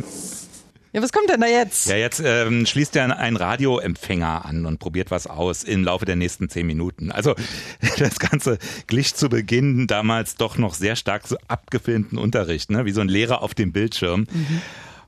Ja, 0.93 1.01
was 1.01 1.11
kommt 1.11 1.31
denn 1.31 1.41
da 1.41 1.47
jetzt? 1.47 1.87
Ja, 1.87 1.97
jetzt 1.97 2.21
ähm, 2.23 2.67
schließt 2.67 2.95
er 2.97 3.19
einen 3.19 3.37
Radioempfänger 3.37 4.45
an 4.45 4.67
und 4.67 4.79
probiert 4.79 5.11
was 5.11 5.27
aus 5.27 5.65
im 5.65 5.85
Laufe 5.85 6.05
der 6.05 6.17
nächsten 6.17 6.51
zehn 6.51 6.67
Minuten. 6.67 7.11
Also 7.11 7.35
das 7.99 8.19
Ganze 8.19 8.59
glich 8.87 9.15
zu 9.15 9.31
Beginn 9.31 9.87
damals 9.87 10.35
doch 10.35 10.59
noch 10.59 10.75
sehr 10.75 10.97
stark 10.97 11.27
so 11.27 11.37
abgefilmten 11.49 12.19
Unterricht, 12.19 12.71
ne? 12.71 12.85
wie 12.85 12.93
so 12.93 13.01
ein 13.01 13.09
Lehrer 13.09 13.41
auf 13.41 13.55
dem 13.55 13.73
Bildschirm. 13.73 14.27
Mhm. 14.31 14.61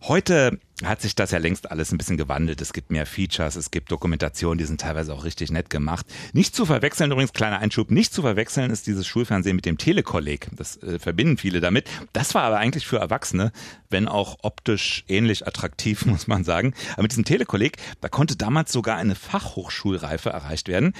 Heute 0.06 0.60
hat 0.84 1.00
sich 1.00 1.14
das 1.14 1.30
ja 1.30 1.38
längst 1.38 1.70
alles 1.70 1.90
ein 1.90 1.96
bisschen 1.96 2.18
gewandelt. 2.18 2.60
Es 2.60 2.74
gibt 2.74 2.90
mehr 2.90 3.06
Features, 3.06 3.56
es 3.56 3.70
gibt 3.70 3.90
Dokumentationen, 3.90 4.58
die 4.58 4.66
sind 4.66 4.78
teilweise 4.78 5.14
auch 5.14 5.24
richtig 5.24 5.50
nett 5.50 5.70
gemacht. 5.70 6.04
Nicht 6.34 6.54
zu 6.54 6.66
verwechseln, 6.66 7.10
übrigens 7.10 7.32
kleiner 7.32 7.58
Einschub, 7.60 7.90
nicht 7.90 8.12
zu 8.12 8.20
verwechseln 8.20 8.70
ist 8.70 8.86
dieses 8.86 9.06
Schulfernsehen 9.06 9.56
mit 9.56 9.64
dem 9.64 9.78
Telekolleg. 9.78 10.48
Das 10.52 10.76
äh, 10.82 10.98
verbinden 10.98 11.38
viele 11.38 11.62
damit. 11.62 11.88
Das 12.12 12.34
war 12.34 12.42
aber 12.42 12.58
eigentlich 12.58 12.86
für 12.86 12.98
Erwachsene, 12.98 13.50
wenn 13.88 14.06
auch 14.06 14.40
optisch 14.42 15.04
ähnlich 15.08 15.46
attraktiv, 15.46 16.04
muss 16.06 16.26
man 16.26 16.44
sagen. 16.44 16.74
Aber 16.92 17.02
mit 17.02 17.12
diesem 17.12 17.24
Telekolleg, 17.24 17.78
da 18.02 18.10
konnte 18.10 18.36
damals 18.36 18.72
sogar 18.72 18.98
eine 18.98 19.14
Fachhochschulreife 19.14 20.28
erreicht 20.28 20.68
werden, 20.68 20.92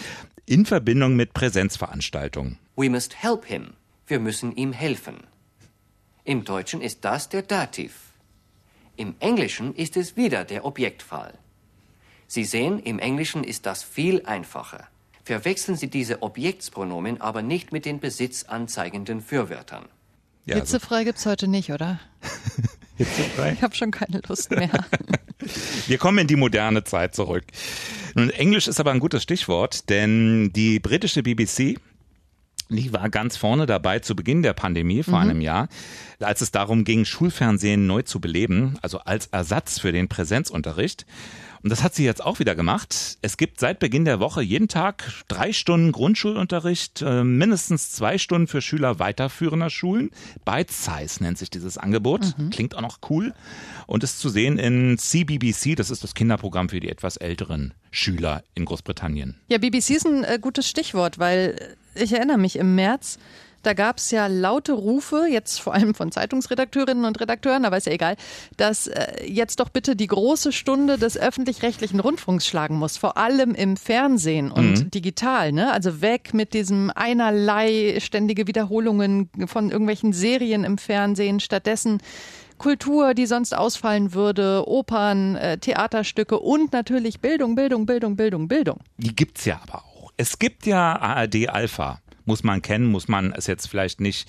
in 0.46 0.64
Verbindung 0.64 1.14
mit 1.14 1.34
Präsenzveranstaltungen. 1.34 2.58
We 2.76 2.88
must 2.88 3.22
help 3.22 3.44
him. 3.44 3.74
Wir 4.06 4.18
müssen 4.18 4.56
ihm 4.56 4.72
helfen. 4.72 5.24
Im 6.24 6.44
Deutschen 6.44 6.80
ist 6.80 7.04
das 7.04 7.28
der 7.28 7.42
Dativ. 7.42 8.03
Im 8.96 9.14
Englischen 9.18 9.74
ist 9.74 9.96
es 9.96 10.16
wieder 10.16 10.44
der 10.44 10.64
Objektfall. 10.64 11.34
Sie 12.26 12.44
sehen, 12.44 12.78
im 12.78 12.98
Englischen 12.98 13.44
ist 13.44 13.66
das 13.66 13.82
viel 13.82 14.24
einfacher. 14.24 14.88
Verwechseln 15.24 15.76
Sie 15.76 15.88
diese 15.88 16.22
Objektspronomen 16.22 17.20
aber 17.20 17.42
nicht 17.42 17.72
mit 17.72 17.86
den 17.86 17.98
besitzanzeigenden 17.98 19.20
Fürwörtern. 19.20 19.86
Ja, 20.46 20.56
Hitzefrei 20.56 20.96
also. 20.96 21.06
gibt's 21.06 21.26
heute 21.26 21.48
nicht, 21.48 21.70
oder? 21.70 21.98
Hitzefrei? 22.96 23.52
Ich 23.52 23.62
habe 23.62 23.74
schon 23.74 23.90
keine 23.90 24.20
Lust 24.28 24.50
mehr. 24.50 24.70
Wir 25.86 25.98
kommen 25.98 26.18
in 26.18 26.26
die 26.26 26.36
moderne 26.36 26.84
Zeit 26.84 27.14
zurück. 27.14 27.44
Nun, 28.14 28.30
Englisch 28.30 28.68
ist 28.68 28.78
aber 28.78 28.92
ein 28.92 29.00
gutes 29.00 29.22
Stichwort, 29.22 29.88
denn 29.90 30.52
die 30.52 30.78
britische 30.78 31.22
BBC 31.22 31.78
die 32.68 32.92
war 32.92 33.08
ganz 33.08 33.36
vorne 33.36 33.66
dabei 33.66 33.98
zu 33.98 34.16
Beginn 34.16 34.42
der 34.42 34.54
Pandemie 34.54 35.02
vor 35.02 35.20
mhm. 35.20 35.30
einem 35.30 35.40
Jahr, 35.40 35.68
als 36.20 36.40
es 36.40 36.50
darum 36.50 36.84
ging, 36.84 37.04
Schulfernsehen 37.04 37.86
neu 37.86 38.02
zu 38.02 38.20
beleben, 38.20 38.78
also 38.82 38.98
als 39.00 39.26
Ersatz 39.26 39.78
für 39.78 39.92
den 39.92 40.08
Präsenzunterricht. 40.08 41.06
Und 41.64 41.70
das 41.70 41.82
hat 41.82 41.94
sie 41.94 42.04
jetzt 42.04 42.22
auch 42.22 42.40
wieder 42.40 42.54
gemacht. 42.54 43.16
Es 43.22 43.38
gibt 43.38 43.58
seit 43.58 43.78
Beginn 43.78 44.04
der 44.04 44.20
Woche 44.20 44.42
jeden 44.42 44.68
Tag 44.68 45.10
drei 45.28 45.54
Stunden 45.54 45.92
Grundschulunterricht, 45.92 47.00
äh, 47.00 47.24
mindestens 47.24 47.90
zwei 47.90 48.18
Stunden 48.18 48.48
für 48.48 48.60
Schüler 48.60 48.98
weiterführender 48.98 49.70
Schulen. 49.70 50.10
Bite 50.44 50.70
Size 50.70 51.22
nennt 51.22 51.38
sich 51.38 51.48
dieses 51.48 51.78
Angebot. 51.78 52.36
Mhm. 52.36 52.50
Klingt 52.50 52.74
auch 52.76 52.82
noch 52.82 52.98
cool. 53.08 53.32
Und 53.86 54.04
ist 54.04 54.20
zu 54.20 54.28
sehen 54.28 54.58
in 54.58 54.98
CBBC, 54.98 55.74
das 55.74 55.88
ist 55.88 56.04
das 56.04 56.12
Kinderprogramm 56.12 56.68
für 56.68 56.80
die 56.80 56.90
etwas 56.90 57.16
älteren 57.16 57.72
Schüler 57.90 58.44
in 58.54 58.66
Großbritannien. 58.66 59.36
Ja, 59.48 59.56
BBC 59.56 59.90
ist 59.90 60.06
ein 60.06 60.22
äh, 60.22 60.38
gutes 60.38 60.68
Stichwort, 60.68 61.18
weil 61.18 61.76
ich 61.94 62.12
erinnere 62.12 62.38
mich 62.38 62.56
im 62.56 62.74
März 62.74 63.18
da 63.64 63.72
gab 63.72 63.98
es 63.98 64.10
ja 64.10 64.26
laute 64.26 64.72
Rufe, 64.72 65.26
jetzt 65.28 65.60
vor 65.60 65.74
allem 65.74 65.94
von 65.94 66.12
Zeitungsredakteurinnen 66.12 67.04
und 67.04 67.20
Redakteuren, 67.20 67.64
aber 67.64 67.78
ist 67.78 67.86
ja 67.86 67.92
egal, 67.92 68.16
dass 68.56 68.86
äh, 68.86 69.24
jetzt 69.26 69.58
doch 69.58 69.70
bitte 69.70 69.96
die 69.96 70.06
große 70.06 70.52
Stunde 70.52 70.98
des 70.98 71.16
öffentlich-rechtlichen 71.16 72.00
Rundfunks 72.00 72.46
schlagen 72.46 72.76
muss, 72.76 72.96
vor 72.96 73.16
allem 73.16 73.54
im 73.54 73.76
Fernsehen 73.76 74.50
und 74.50 74.84
mhm. 74.84 74.90
digital. 74.90 75.52
Ne? 75.52 75.72
Also 75.72 76.02
weg 76.02 76.34
mit 76.34 76.52
diesem 76.52 76.92
einerlei 76.94 77.98
ständige 78.00 78.46
Wiederholungen 78.46 79.30
von 79.46 79.70
irgendwelchen 79.70 80.12
Serien 80.12 80.64
im 80.64 80.78
Fernsehen, 80.78 81.40
stattdessen 81.40 81.98
Kultur, 82.58 83.14
die 83.14 83.26
sonst 83.26 83.56
ausfallen 83.56 84.14
würde, 84.14 84.68
Opern, 84.68 85.36
äh, 85.36 85.58
Theaterstücke 85.58 86.38
und 86.38 86.72
natürlich 86.72 87.20
Bildung, 87.20 87.54
Bildung, 87.54 87.86
Bildung, 87.86 88.16
Bildung, 88.16 88.46
Bildung. 88.46 88.80
Die 88.98 89.14
gibt's 89.14 89.44
ja 89.44 89.60
aber 89.62 89.78
auch. 89.78 89.93
Es 90.16 90.38
gibt 90.38 90.66
ja 90.66 90.96
ARD 90.96 91.48
Alpha 91.48 92.00
muss 92.24 92.42
man 92.42 92.62
kennen, 92.62 92.86
muss 92.86 93.08
man, 93.08 93.32
ist 93.32 93.48
jetzt 93.48 93.66
vielleicht 93.66 94.00
nicht 94.00 94.28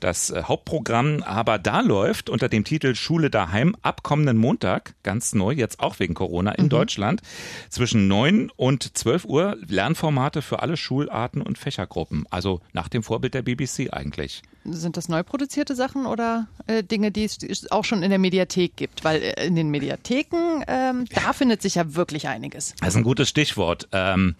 das 0.00 0.30
äh, 0.30 0.42
Hauptprogramm, 0.44 1.22
aber 1.22 1.58
da 1.58 1.80
läuft 1.80 2.28
unter 2.28 2.48
dem 2.48 2.64
Titel 2.64 2.94
Schule 2.94 3.30
daheim 3.30 3.76
ab 3.82 4.02
kommenden 4.02 4.36
Montag, 4.36 4.94
ganz 5.02 5.34
neu, 5.34 5.52
jetzt 5.52 5.80
auch 5.80 5.98
wegen 5.98 6.14
Corona 6.14 6.52
in 6.52 6.64
mhm. 6.64 6.70
Deutschland, 6.70 7.22
zwischen 7.68 8.08
9 8.08 8.50
und 8.56 8.96
12 8.96 9.24
Uhr 9.24 9.56
Lernformate 9.66 10.42
für 10.42 10.60
alle 10.60 10.76
Schularten 10.76 11.42
und 11.42 11.58
Fächergruppen. 11.58 12.26
Also 12.30 12.60
nach 12.72 12.88
dem 12.88 13.02
Vorbild 13.02 13.34
der 13.34 13.42
BBC 13.42 13.92
eigentlich. 13.92 14.42
Sind 14.64 14.96
das 14.96 15.08
neu 15.08 15.22
produzierte 15.22 15.76
Sachen 15.76 16.06
oder 16.06 16.48
äh, 16.66 16.82
Dinge, 16.82 17.12
die 17.12 17.24
es 17.24 17.70
auch 17.70 17.84
schon 17.84 18.02
in 18.02 18.10
der 18.10 18.18
Mediathek 18.18 18.74
gibt? 18.76 19.04
Weil 19.04 19.22
äh, 19.22 19.46
in 19.46 19.54
den 19.54 19.70
Mediatheken, 19.70 20.64
ähm, 20.66 21.04
da 21.14 21.32
findet 21.32 21.62
sich 21.62 21.76
ja 21.76 21.94
wirklich 21.94 22.26
einiges. 22.26 22.74
Das 22.80 22.88
ist 22.90 22.96
ein 22.96 23.04
gutes 23.04 23.28
Stichwort. 23.28 23.88
Ähm, 23.92 24.34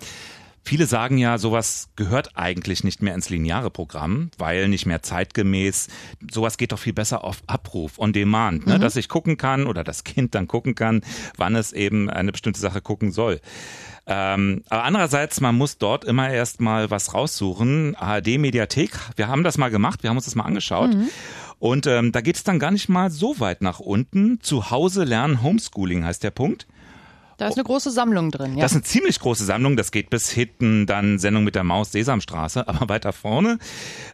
Viele 0.66 0.86
sagen 0.86 1.16
ja, 1.16 1.38
sowas 1.38 1.90
gehört 1.94 2.30
eigentlich 2.34 2.82
nicht 2.82 3.00
mehr 3.00 3.14
ins 3.14 3.30
lineare 3.30 3.70
Programm, 3.70 4.32
weil 4.36 4.66
nicht 4.66 4.84
mehr 4.84 5.00
zeitgemäß. 5.00 5.86
Sowas 6.28 6.58
geht 6.58 6.72
doch 6.72 6.80
viel 6.80 6.92
besser 6.92 7.22
auf 7.22 7.40
Abruf, 7.46 8.00
on 8.00 8.12
demand, 8.12 8.66
ne? 8.66 8.74
Mhm. 8.74 8.80
dass 8.80 8.96
ich 8.96 9.08
gucken 9.08 9.36
kann 9.36 9.68
oder 9.68 9.84
das 9.84 10.02
Kind 10.02 10.34
dann 10.34 10.48
gucken 10.48 10.74
kann, 10.74 11.02
wann 11.36 11.54
es 11.54 11.72
eben 11.72 12.10
eine 12.10 12.32
bestimmte 12.32 12.58
Sache 12.58 12.80
gucken 12.80 13.12
soll. 13.12 13.40
Ähm, 14.08 14.64
aber 14.68 14.82
andererseits, 14.82 15.40
man 15.40 15.54
muss 15.54 15.78
dort 15.78 16.04
immer 16.04 16.30
erst 16.30 16.60
mal 16.60 16.90
was 16.90 17.14
raussuchen. 17.14 17.94
ARD 17.94 18.36
Mediathek, 18.36 18.90
wir 19.14 19.28
haben 19.28 19.44
das 19.44 19.58
mal 19.58 19.70
gemacht, 19.70 20.02
wir 20.02 20.10
haben 20.10 20.16
uns 20.16 20.26
das 20.26 20.34
mal 20.34 20.46
angeschaut. 20.46 20.92
Mhm. 20.92 21.10
Und 21.60 21.86
ähm, 21.86 22.10
da 22.10 22.22
geht 22.22 22.34
es 22.34 22.42
dann 22.42 22.58
gar 22.58 22.72
nicht 22.72 22.88
mal 22.88 23.10
so 23.10 23.38
weit 23.38 23.62
nach 23.62 23.78
unten. 23.78 24.40
Zu 24.42 24.72
Hause 24.72 25.04
lernen, 25.04 25.44
Homeschooling 25.44 26.04
heißt 26.04 26.24
der 26.24 26.32
Punkt. 26.32 26.66
Da 27.36 27.48
ist 27.48 27.54
eine 27.54 27.64
große 27.64 27.90
Sammlung 27.90 28.30
drin, 28.30 28.56
ja. 28.56 28.62
Das 28.62 28.72
ist 28.72 28.76
eine 28.76 28.84
ziemlich 28.84 29.20
große 29.20 29.44
Sammlung. 29.44 29.76
Das 29.76 29.90
geht 29.90 30.08
bis 30.08 30.30
hinten 30.30 30.86
dann 30.86 31.18
Sendung 31.18 31.44
mit 31.44 31.54
der 31.54 31.64
Maus 31.64 31.92
Sesamstraße. 31.92 32.66
Aber 32.68 32.88
weiter 32.88 33.12
vorne 33.12 33.58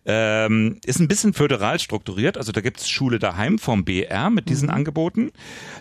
ähm, 0.05 0.81
ist 0.85 0.99
ein 0.99 1.09
bisschen 1.09 1.33
föderal 1.33 1.79
strukturiert. 1.79 2.37
Also 2.37 2.51
da 2.51 2.61
gibt's 2.61 2.89
Schule 2.89 3.19
daheim 3.19 3.59
vom 3.59 3.85
BR 3.85 4.31
mit 4.31 4.49
diesen 4.49 4.69
mhm. 4.69 4.75
Angeboten. 4.75 5.31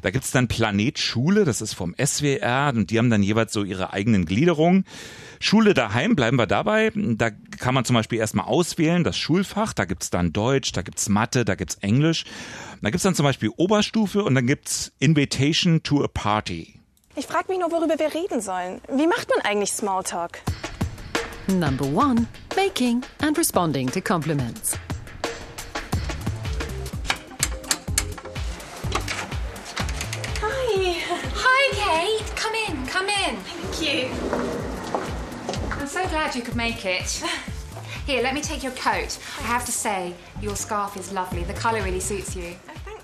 Da 0.04 0.12
gibt's 0.12 0.32
dann 0.32 0.48
Planet 0.48 1.00
Schule, 1.00 1.44
das 1.46 1.62
ist 1.62 1.74
vom 1.74 1.96
SWR 1.98 2.74
und 2.76 2.92
die 2.92 3.00
haben 3.00 3.10
dann 3.10 3.24
jeweils 3.24 3.54
so 3.54 3.64
ihre 3.64 3.92
eigenen 3.92 4.26
Gliederungen. 4.26 4.86
Schule 5.40 5.74
daheim, 5.74 6.16
bleiben 6.16 6.38
wir 6.38 6.46
dabei. 6.46 6.92
Da 6.94 7.32
kann 7.32 7.74
man 7.74 7.86
zum 7.86 7.96
Beispiel 7.96 8.20
erstmal 8.20 8.46
auswählen, 8.46 9.04
das 9.04 9.18
Schulfach. 9.18 9.74
Da 9.74 9.86
gibt's 9.86 10.12
dann 10.12 10.32
Deutsch, 10.32 10.72
da 10.74 10.84
gibt's 10.84 11.10
Mathe, 11.10 11.46
da 11.46 11.56
gibt's 11.56 11.76
Englisch. 11.76 12.26
Da 12.84 12.92
gibt's 12.92 13.04
dann 13.04 13.16
zum 13.16 13.24
Beispiel 13.24 13.50
Oberstufe 13.58 14.24
und 14.24 14.36
dann 14.36 14.46
gibt's 14.46 14.92
Invitation 15.00 15.82
to 15.82 16.04
a 16.04 16.08
Party. 16.08 16.81
Ich 17.14 17.28
frage 17.28 17.50
mich 17.50 17.60
nur, 17.60 17.72
worüber 17.72 18.00
wir 18.00 18.14
reden 18.14 18.40
sollen. 18.40 18.80
Wie 18.88 19.06
macht 19.06 19.30
man 19.30 19.44
eigentlich 19.46 19.74
Smalltalk? 19.74 20.40
Number 21.48 21.86
one, 21.86 22.26
making 22.56 23.04
and 23.22 23.38
responding 23.38 23.92
to 23.92 24.00
compliments. 24.00 24.78
Hi. 30.42 31.02
Hi, 31.36 31.74
Kate. 31.74 32.36
Come 32.38 32.56
in, 32.68 32.88
come 32.88 33.10
in. 33.10 33.36
Thank 33.44 33.82
you. 33.82 34.10
I'm 35.80 35.88
so 35.88 36.08
glad 36.08 36.34
you 36.34 36.42
could 36.42 36.56
make 36.56 36.86
it. 36.86 37.22
Here, 38.08 38.24
let 38.24 38.34
me 38.34 38.42
take 38.42 38.64
your 38.64 38.74
coat. 38.74 39.20
I 39.40 39.44
have 39.44 39.66
to 39.66 39.72
say, 39.72 40.14
your 40.42 40.56
scarf 40.56 40.96
is 40.96 41.12
lovely. 41.12 41.44
The 41.44 41.54
colour 41.54 41.84
really 41.84 42.00
suits 42.00 42.36
you. 42.38 42.56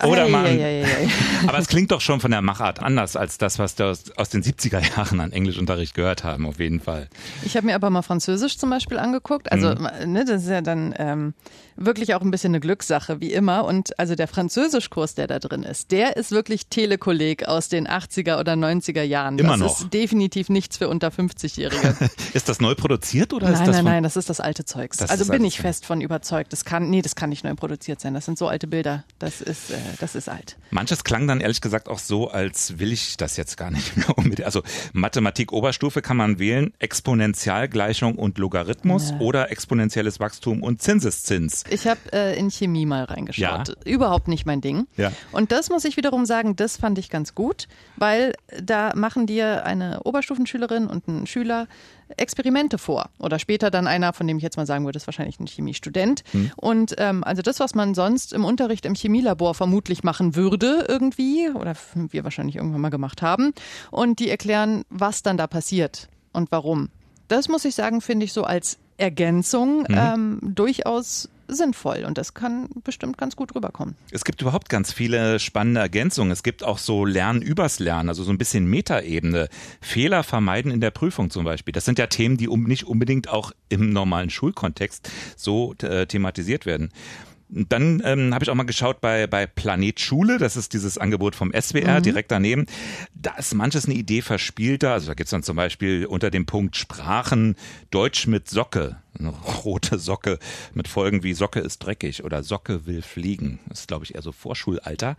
Oder 0.03 0.27
man. 0.27 0.45
Aber 1.47 1.57
es 1.57 1.67
klingt 1.67 1.91
doch 1.91 2.01
schon 2.01 2.19
von 2.19 2.31
der 2.31 2.41
Machart 2.41 2.81
anders 2.81 3.15
als 3.15 3.37
das, 3.37 3.59
was 3.59 3.77
wir 3.77 3.87
aus, 3.87 4.11
aus 4.15 4.29
den 4.29 4.43
70er 4.43 4.81
Jahren 4.95 5.19
an 5.19 5.31
Englischunterricht 5.31 5.93
gehört 5.93 6.23
haben, 6.23 6.45
auf 6.45 6.59
jeden 6.59 6.79
Fall. 6.79 7.07
Ich 7.43 7.55
habe 7.55 7.65
mir 7.65 7.75
aber 7.75 7.89
mal 7.89 8.01
Französisch 8.01 8.57
zum 8.57 8.69
Beispiel 8.69 8.99
angeguckt. 8.99 9.51
Also, 9.51 9.75
mhm. 9.75 10.11
ne, 10.11 10.25
das 10.25 10.43
ist 10.43 10.49
ja 10.49 10.61
dann 10.61 10.93
ähm, 10.97 11.33
wirklich 11.75 12.15
auch 12.15 12.21
ein 12.21 12.31
bisschen 12.31 12.51
eine 12.51 12.59
Glückssache, 12.59 13.21
wie 13.21 13.31
immer. 13.31 13.65
Und 13.65 13.97
also 13.99 14.15
der 14.15 14.27
Französischkurs, 14.27 15.15
der 15.15 15.27
da 15.27 15.39
drin 15.39 15.63
ist, 15.63 15.91
der 15.91 16.17
ist 16.17 16.31
wirklich 16.31 16.67
Telekolleg 16.67 17.47
aus 17.47 17.69
den 17.69 17.87
80er 17.87 18.39
oder 18.39 18.53
90er 18.53 19.03
Jahren. 19.03 19.39
Immer 19.39 19.51
das 19.51 19.59
noch. 19.59 19.81
ist 19.81 19.93
definitiv 19.93 20.49
nichts 20.49 20.77
für 20.77 20.89
unter 20.89 21.09
50-Jährige. 21.09 21.95
ist 22.33 22.49
das 22.49 22.59
neu 22.59 22.75
produziert 22.75 23.33
oder 23.33 23.45
nein, 23.45 23.53
ist 23.53 23.59
das? 23.67 23.67
Nein, 23.67 23.85
nein, 23.85 23.93
nein, 23.93 24.03
das 24.03 24.17
ist 24.17 24.29
das 24.29 24.39
alte 24.39 24.65
Zeugs. 24.65 24.97
Das 24.97 25.09
also 25.09 25.31
bin 25.31 25.45
ich 25.45 25.59
fest 25.59 25.85
von 25.85 26.01
überzeugt. 26.01 26.51
Das 26.51 26.65
kann, 26.65 26.89
nee, 26.89 27.01
das 27.01 27.15
kann 27.15 27.29
nicht 27.29 27.43
neu 27.43 27.55
produziert 27.55 28.01
sein. 28.01 28.13
Das 28.13 28.25
sind 28.25 28.37
so 28.37 28.47
alte 28.47 28.67
Bilder. 28.67 29.03
Das 29.19 29.41
ist. 29.41 29.71
Äh, 29.71 29.77
das 30.00 30.15
ist 30.15 30.29
alt. 30.29 30.58
Manches 30.72 31.03
klang 31.03 31.27
dann 31.27 31.41
ehrlich 31.41 31.62
gesagt 31.62 31.89
auch 31.89 32.00
so, 32.00 32.29
als 32.29 32.79
will 32.79 32.91
ich 32.91 33.17
das 33.17 33.38
jetzt 33.38 33.58
gar 33.58 33.72
nicht 33.72 33.98
mehr 33.98 34.17
unbedingt. 34.17 34.46
Also 34.46 34.63
Mathematik 34.94 35.51
Oberstufe 35.51 36.01
kann 36.01 36.17
man 36.17 36.39
wählen, 36.39 36.74
Exponentialgleichung 36.79 38.15
und 38.15 38.38
Logarithmus 38.38 39.12
ja. 39.12 39.20
oder 39.20 39.51
exponentielles 39.51 40.20
Wachstum 40.20 40.63
und 40.63 40.82
Zinseszins. 40.82 41.63
Ich 41.70 41.88
habe 41.88 42.00
äh, 42.13 42.38
in 42.38 42.50
Chemie 42.51 42.86
mal 42.86 43.03
reingeschaut. 43.03 43.70
Ja. 43.70 43.75
Überhaupt 43.86 44.27
nicht 44.27 44.46
mein 44.46 44.62
Ding. 44.62 44.88
Ja. 44.98 45.12
Und 45.32 45.51
das 45.51 45.70
muss 45.70 45.86
ich 45.86 45.98
wiederum 45.98 46.25
sagen, 46.25 46.56
das 46.56 46.77
fand 46.77 46.98
ich 46.98 47.10
ganz 47.10 47.36
gut, 47.36 47.67
weil 47.96 48.34
da 48.62 48.94
machen 48.96 49.27
dir 49.27 49.65
eine 49.65 50.01
Oberstufenschülerin 50.03 50.88
und 50.88 51.08
ein 51.08 51.27
Schüler 51.27 51.67
Experimente 52.15 52.77
vor. 52.77 53.09
Oder 53.19 53.39
später 53.39 53.69
dann 53.69 53.87
einer, 53.87 54.13
von 54.13 54.27
dem 54.27 54.37
ich 54.37 54.43
jetzt 54.43 54.57
mal 54.57 54.65
sagen 54.65 54.85
würde, 54.85 54.97
ist 54.97 55.07
wahrscheinlich 55.07 55.39
ein 55.39 55.47
Chemiestudent. 55.47 56.23
Hm. 56.31 56.51
Und 56.55 56.95
ähm, 56.97 57.23
also 57.23 57.41
das, 57.41 57.59
was 57.59 57.75
man 57.75 57.93
sonst 57.93 58.33
im 58.33 58.45
Unterricht 58.45 58.85
im 58.85 58.95
Chemielabor 58.95 59.53
vermutlich 59.53 60.03
machen 60.03 60.35
würde 60.35 60.85
irgendwie, 60.87 61.49
oder 61.53 61.73
wir 61.93 62.23
wahrscheinlich 62.23 62.55
irgendwann 62.55 62.81
mal 62.81 62.89
gemacht 62.89 63.21
haben. 63.21 63.53
Und 63.91 64.19
die 64.19 64.29
erklären, 64.29 64.83
was 64.89 65.23
dann 65.23 65.37
da 65.37 65.47
passiert 65.47 66.07
und 66.33 66.51
warum. 66.51 66.89
Das 67.27 67.49
muss 67.49 67.65
ich 67.65 67.75
sagen, 67.75 68.01
finde 68.01 68.25
ich 68.25 68.33
so 68.33 68.43
als 68.43 68.77
Ergänzung 68.97 69.79
mhm. 69.79 69.85
ähm, 69.89 70.39
durchaus 70.43 71.29
sinnvoll 71.47 72.03
und 72.05 72.17
das 72.17 72.33
kann 72.33 72.69
bestimmt 72.83 73.17
ganz 73.17 73.35
gut 73.35 73.55
rüberkommen. 73.55 73.95
Es 74.11 74.25
gibt 74.25 74.41
überhaupt 74.41 74.69
ganz 74.69 74.91
viele 74.91 75.39
spannende 75.39 75.81
Ergänzungen. 75.81 76.31
Es 76.31 76.43
gibt 76.43 76.63
auch 76.63 76.77
so 76.77 77.05
Lernen 77.05 77.41
übers 77.41 77.79
Lernen, 77.79 78.09
also 78.09 78.23
so 78.23 78.31
ein 78.31 78.37
bisschen 78.37 78.65
Metaebene. 78.65 79.49
Fehler 79.81 80.23
vermeiden 80.23 80.71
in 80.71 80.81
der 80.81 80.91
Prüfung 80.91 81.29
zum 81.29 81.45
Beispiel. 81.45 81.71
Das 81.71 81.85
sind 81.85 81.99
ja 81.99 82.07
Themen, 82.07 82.37
die 82.37 82.47
um, 82.47 82.63
nicht 82.63 82.85
unbedingt 82.85 83.29
auch 83.29 83.51
im 83.69 83.91
normalen 83.91 84.29
Schulkontext 84.29 85.10
so 85.36 85.73
äh, 85.81 86.05
thematisiert 86.05 86.65
werden. 86.65 86.89
Dann 87.49 88.01
ähm, 88.03 88.33
habe 88.33 88.43
ich 88.43 88.49
auch 88.49 88.55
mal 88.55 88.63
geschaut 88.63 88.99
bei, 88.99 89.25
bei 89.25 89.45
Planet 89.45 90.01
Schule, 90.01 90.38
das 90.38 90.57
ist 90.57 90.73
dieses 90.73 90.97
Angebot 90.97 91.33
vom 91.33 91.53
SWR 91.53 91.99
mhm. 91.99 92.03
direkt 92.03 92.31
daneben. 92.31 92.65
Da 93.13 93.36
ist 93.36 93.53
manches 93.53 93.86
eine 93.86 93.93
Idee 93.93 94.21
verspielter. 94.21 94.91
Also 94.91 95.07
da 95.07 95.13
gibt's 95.13 95.31
dann 95.31 95.43
zum 95.43 95.55
Beispiel 95.55 96.05
unter 96.05 96.29
dem 96.29 96.45
Punkt 96.45 96.75
Sprachen 96.75 97.55
Deutsch 97.89 98.27
mit 98.27 98.49
Socke 98.49 98.97
eine 99.19 99.34
rote 99.63 99.99
Socke 99.99 100.39
mit 100.73 100.88
Folgen 100.88 101.23
wie 101.23 101.34
Socke 101.34 101.60
ist 101.60 101.80
dreckig 101.80 102.23
oder 102.23 102.43
Socke 102.43 102.86
will 102.86 103.01
fliegen. 103.01 103.60
Das 103.67 103.82
ist, 103.82 103.88
glaube 103.88 104.06
ich, 104.06 104.15
eher 104.15 104.21
so 104.21 104.32
Vorschulalter. 104.32 105.17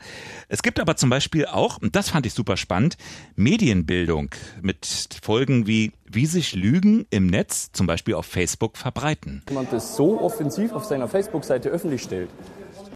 Es 0.49 0.63
gibt 0.63 0.81
aber 0.81 0.97
zum 0.97 1.11
Beispiel 1.11 1.47
auch, 1.47 1.79
und 1.79 1.97
das 1.97 2.11
fand 2.11 2.27
ich 2.27 2.35
super 2.35 2.57
spannend, 2.57 2.97
Medienbildung 3.37 4.31
mit 4.63 5.09
Folgen 5.23 5.67
wie 5.67 5.93
wie 6.11 6.25
sich 6.25 6.55
Lügen 6.55 7.07
im 7.11 7.27
Netz, 7.27 7.71
zum 7.73 7.87
Beispiel 7.87 8.15
auf 8.15 8.25
Facebook, 8.25 8.79
verbreiten. 8.79 9.43
Wenn 9.47 9.57
man 9.57 9.69
das 9.71 9.95
so 9.95 10.19
offensiv 10.19 10.73
auf 10.73 10.87
seiner 10.87 11.07
Facebook-Seite 11.07 11.69
öffentlich 11.69 12.03
stellt. 12.03 12.31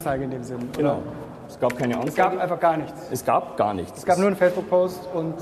Anzeige 0.03 0.25
in 0.25 0.31
dem 0.31 0.43
Sinn. 0.43 0.59
Genau. 0.77 1.03
Es 1.49 1.61
gab 1.61 1.79
keine 1.79 1.95
Anzeige. 1.95 2.11
Es 2.11 2.17
gab 2.17 2.39
einfach 2.39 2.59
gar 2.59 2.77
nichts. 2.77 3.01
Es 3.13 3.25
gab 3.25 3.57
gar 3.57 3.73
nichts. 3.75 3.99
Es 3.99 4.05
gab 4.05 4.19
nur 4.19 4.27
einen 4.27 4.37
Facebook-Post 4.37 5.09
und 5.15 5.35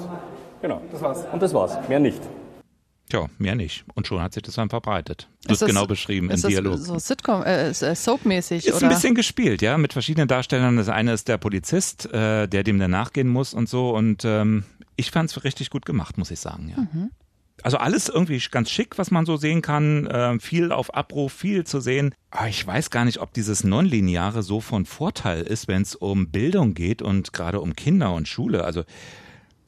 genau. 0.61 0.83
das 0.93 1.01
war's. 1.01 1.25
Und 1.33 1.41
das 1.41 1.55
war's. 1.55 1.79
Mehr 1.89 2.01
nicht. 2.01 2.21
Tja, 3.11 3.29
mehr 3.39 3.57
nicht. 3.57 3.85
Und 3.95 4.07
schon 4.07 4.23
hat 4.23 4.33
sich 4.33 4.45
das 4.45 4.55
dann 4.55 4.71
verbreitet. 4.71 5.29
Das 5.45 5.61
ist 5.61 5.67
genau 5.67 5.87
beschrieben 5.87 6.31
ist 6.31 6.45
im 6.45 6.51
Dialog. 6.51 6.79
So 6.79 6.99
Sitcom, 6.99 7.43
äh, 7.43 7.71
äh, 7.71 7.75
Soap-mäßig, 7.75 8.67
Ist 8.67 8.83
ein 8.83 8.89
bisschen 8.89 9.17
gespielt, 9.17 9.63
ja, 9.63 9.77
mit 9.79 9.93
verschiedenen 9.93 10.29
Darstellern. 10.29 10.77
Das 10.77 10.89
eine 10.89 11.13
ist 11.13 11.27
der 11.27 11.37
Polizist, 11.37 12.07
äh, 12.13 12.47
der 12.47 12.63
dem 12.63 12.79
dann 12.79 12.93
nachgehen 12.93 13.29
muss 13.29 13.53
und 13.53 13.69
so. 13.69 13.91
Und 13.91 14.25
ähm, 14.25 14.65
ich 14.95 15.11
fand 15.11 15.29
es 15.29 15.43
richtig 15.43 15.71
gut 15.71 15.85
gemacht, 15.85 16.19
muss 16.19 16.31
ich 16.31 16.39
sagen, 16.39 16.69
ja. 16.69 16.83
Mhm. 16.83 17.11
Also 17.63 17.77
alles 17.77 18.09
irgendwie 18.09 18.41
ganz 18.51 18.71
schick, 18.71 18.97
was 18.97 19.11
man 19.11 19.27
so 19.27 19.37
sehen 19.37 19.61
kann. 19.61 20.07
Äh, 20.07 20.39
viel 20.39 20.71
auf 20.71 20.95
Abruf, 20.95 21.33
viel 21.33 21.65
zu 21.65 21.81
sehen. 21.81 22.15
Aber 22.31 22.49
ich 22.49 22.65
weiß 22.65 22.91
gar 22.91 23.05
nicht, 23.05 23.19
ob 23.19 23.35
dieses 23.35 23.65
Nonlineare 23.65 24.43
so 24.43 24.61
von 24.61 24.87
Vorteil 24.87 25.43
ist, 25.43 25.69
wenn 25.69 25.83
es 25.83 25.97
um 25.97 26.31
Bildung 26.31 26.75
geht 26.75 27.03
und 27.03 27.33
gerade 27.33 27.61
um 27.61 27.75
Kinder 27.75 28.15
und 28.15 28.29
Schule. 28.29 28.65
Also 28.65 28.85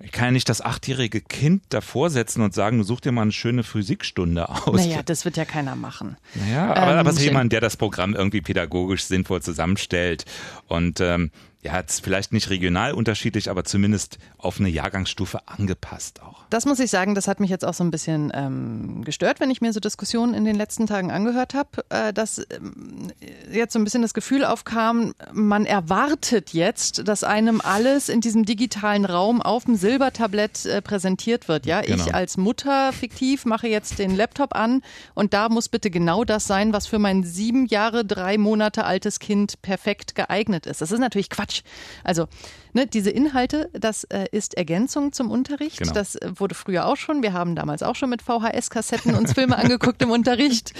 ich 0.03 0.11
kann 0.13 0.27
ja 0.27 0.31
nicht 0.33 0.49
das 0.49 0.61
achtjährige 0.61 1.21
Kind 1.21 1.63
davor 1.69 2.11
setzen 2.11 2.43
und 2.43 2.55
sagen, 2.55 2.79
du 2.79 2.85
such 2.85 3.01
dir 3.01 3.13
mal 3.13 3.23
eine 3.23 3.33
schöne 3.33 3.63
Physikstunde 3.63 4.49
aus. 4.49 4.87
Naja, 4.87 5.03
das 5.03 5.25
wird 5.25 5.37
ja 5.37 5.45
keiner 5.45 5.77
machen. 5.77 6.17
Naja, 6.35 6.75
aber, 6.75 6.93
ähm, 6.93 6.99
aber 6.99 7.11
es 7.11 7.17
ist 7.17 7.25
jemand, 7.25 7.53
der 7.53 7.61
das 7.61 7.77
Programm 7.77 8.15
irgendwie 8.15 8.41
pädagogisch 8.41 9.05
sinnvoll 9.05 9.43
zusammenstellt. 9.43 10.25
Und 10.67 11.01
ähm, 11.01 11.31
ja, 11.65 11.79
jetzt 11.79 12.03
vielleicht 12.03 12.33
nicht 12.33 12.51
regional 12.51 12.93
unterschiedlich, 12.93 13.49
aber 13.49 13.63
zumindest 13.63 14.19
auf 14.37 14.59
eine 14.59 14.69
Jahrgangsstufe 14.69 15.47
angepasst 15.47 16.21
auch. 16.21 16.43
Das 16.51 16.67
muss 16.67 16.81
ich 16.81 16.91
sagen, 16.91 17.15
das 17.15 17.29
hat 17.29 17.39
mich 17.39 17.51
jetzt 17.51 17.65
auch 17.65 17.73
so 17.73 17.85
ein 17.85 17.93
bisschen 17.93 18.33
ähm, 18.35 19.05
gestört, 19.05 19.39
wenn 19.39 19.49
ich 19.49 19.61
mir 19.61 19.73
so 19.73 19.79
Diskussionen 19.79 20.35
in 20.35 20.45
den 20.45 20.57
letzten 20.57 20.89
Tagen 20.89 21.13
angehört 21.13 21.55
habe, 21.55 21.85
äh, 21.91 22.13
dass 22.13 22.39
ähm, 22.39 23.13
jetzt 23.53 23.75
so 23.75 23.79
ein 23.79 23.85
bisschen 23.85 24.03
das 24.03 24.13
Gefühl 24.13 24.45
aufkam, 24.45 25.15
man 25.33 25.65
erwartet 25.65 26.53
jetzt, 26.53 27.07
dass 27.07 27.23
einem 27.23 27.61
alles 27.61 28.09
in 28.09 28.21
diesem 28.21 28.45
digitalen 28.45 29.05
Raum 29.05 29.41
auf 29.41 29.65
dem 29.67 29.77
Silbertablett 29.77 30.67
äh, 30.67 30.83
präsentiert 30.83 31.47
wird. 31.47 31.65
Ja, 31.65 31.81
genau. 31.81 32.05
ich 32.05 32.13
als 32.13 32.37
Mutter 32.37 32.93
fiktiv 32.93 33.45
mache 33.45 33.69
jetzt 33.69 34.01
den 34.01 34.17
Laptop 34.17 34.57
an 34.57 34.83
und 35.15 35.33
da 35.33 35.49
muss 35.49 35.69
bitte 35.69 35.91
genau 35.91 36.25
das 36.25 36.49
sein, 36.49 36.73
was 36.73 36.89
für 36.89 36.99
mein 36.99 37.23
sieben 37.23 37.67
Jahre, 37.67 38.05
drei 38.05 38.37
Monate 38.37 38.85
altes 38.85 39.21
Kind 39.21 39.63
perfekt 39.63 40.17
geeignet 40.17 40.67
ist. 40.67 40.81
Das 40.81 40.91
ist 40.91 40.99
natürlich 40.99 41.31
Quatsch. 41.31 41.52
Quatsch. 41.53 41.63
Also 42.05 42.27
ne, 42.73 42.87
diese 42.87 43.11
Inhalte, 43.11 43.71
das 43.73 44.05
äh, 44.05 44.27
ist 44.33 44.55
Ergänzung 44.55 45.13
zum 45.13 45.31
Unterricht. 45.31 45.79
Genau. 45.79 45.93
Das 45.93 46.17
äh, 46.17 46.31
wurde 46.37 46.55
früher 46.55 46.87
auch 46.87 46.97
schon. 46.97 47.23
Wir 47.23 47.33
haben 47.33 47.55
damals 47.55 47.83
auch 47.83 47.97
schon 47.97 48.11
mit 48.11 48.23
VHS-Kassetten 48.23 49.15
uns 49.15 49.33
Filme 49.33 49.57
angeguckt 49.59 50.03
im 50.03 50.11
Unterricht. 50.11 50.73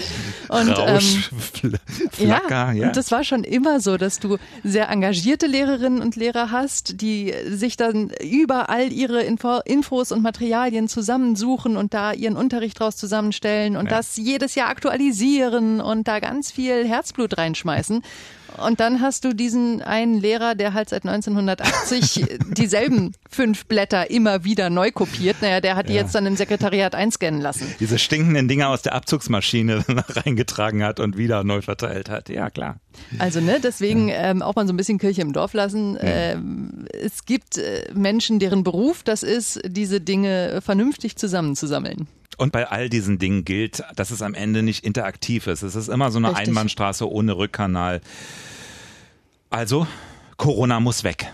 Und, 0.49 0.69
Rausch, 0.69 1.31
ähm, 1.63 1.75
Flacker, 2.11 2.49
ja, 2.49 2.71
ja. 2.71 2.87
Und 2.87 2.97
das 2.97 3.11
war 3.11 3.23
schon 3.23 3.43
immer 3.43 3.79
so, 3.79 3.97
dass 3.97 4.19
du 4.19 4.37
sehr 4.63 4.89
engagierte 4.89 5.47
Lehrerinnen 5.47 6.01
und 6.01 6.15
Lehrer 6.15 6.51
hast, 6.51 7.01
die 7.01 7.33
sich 7.47 7.77
dann 7.77 8.11
überall 8.21 8.91
ihre 8.91 9.21
Info 9.21 9.59
Infos 9.65 10.11
und 10.11 10.21
Materialien 10.21 10.87
zusammensuchen 10.87 11.77
und 11.77 11.93
da 11.93 12.11
ihren 12.11 12.35
Unterricht 12.35 12.79
draus 12.79 12.97
zusammenstellen 12.97 13.77
und 13.77 13.85
ja. 13.85 13.97
das 13.97 14.17
jedes 14.17 14.55
Jahr 14.55 14.69
aktualisieren 14.69 15.79
und 15.79 16.07
da 16.07 16.19
ganz 16.19 16.51
viel 16.51 16.87
Herzblut 16.87 17.37
reinschmeißen. 17.37 18.01
Und 18.57 18.79
dann 18.79 19.01
hast 19.01 19.25
du 19.25 19.33
diesen 19.33 19.81
einen 19.81 20.19
Lehrer, 20.19 20.55
der 20.55 20.73
halt 20.73 20.89
seit 20.89 21.05
1980 21.05 22.25
dieselben 22.57 23.13
fünf 23.29 23.65
Blätter 23.65 24.09
immer 24.09 24.43
wieder 24.43 24.69
neu 24.69 24.91
kopiert. 24.91 25.37
Naja, 25.41 25.59
der 25.61 25.75
hat 25.75 25.89
die 25.89 25.93
Ja. 25.93 26.01
jetzt 26.01 26.13
dann 26.15 26.25
im 26.25 26.35
Sekretariat 26.35 26.95
einscannen 26.95 27.41
lassen. 27.41 27.73
Diese 27.79 27.97
stinkenden 27.99 28.47
Dinger 28.47 28.69
aus 28.69 28.81
der 28.81 28.93
Abzugsmaschine 28.93 29.83
reingetragen 30.09 30.83
hat 30.83 30.99
und 30.99 31.17
wieder 31.17 31.43
neu 31.43 31.61
verteilt 31.61 32.09
hat. 32.09 32.29
Ja, 32.29 32.49
klar. 32.49 32.77
Also 33.19 33.41
ne, 33.41 33.59
deswegen 33.61 34.09
ähm, 34.09 34.41
auch 34.41 34.55
mal 34.55 34.67
so 34.67 34.73
ein 34.73 34.77
bisschen 34.77 34.99
Kirche 34.99 35.21
im 35.21 35.33
Dorf 35.33 35.53
lassen. 35.53 35.97
Ähm, 35.99 36.85
es 36.91 37.25
gibt 37.25 37.57
äh, 37.57 37.85
Menschen, 37.93 38.39
deren 38.39 38.63
Beruf 38.63 39.03
das 39.03 39.23
ist, 39.23 39.59
diese 39.65 39.99
Dinge 40.01 40.61
vernünftig 40.63 41.15
zusammenzusammeln. 41.15 42.07
Und 42.37 42.51
bei 42.51 42.67
all 42.69 42.89
diesen 42.89 43.19
Dingen 43.19 43.45
gilt, 43.45 43.83
dass 43.95 44.11
es 44.11 44.21
am 44.21 44.33
Ende 44.33 44.63
nicht 44.63 44.83
interaktiv 44.83 45.47
ist. 45.47 45.61
Es 45.61 45.75
ist 45.75 45.87
immer 45.87 46.11
so 46.11 46.17
eine 46.17 46.29
Richtig. 46.29 46.49
Einbahnstraße 46.49 47.09
ohne 47.09 47.37
Rückkanal. 47.37 48.01
Also, 49.49 49.87
Corona 50.37 50.79
muss 50.79 51.03
weg. 51.03 51.31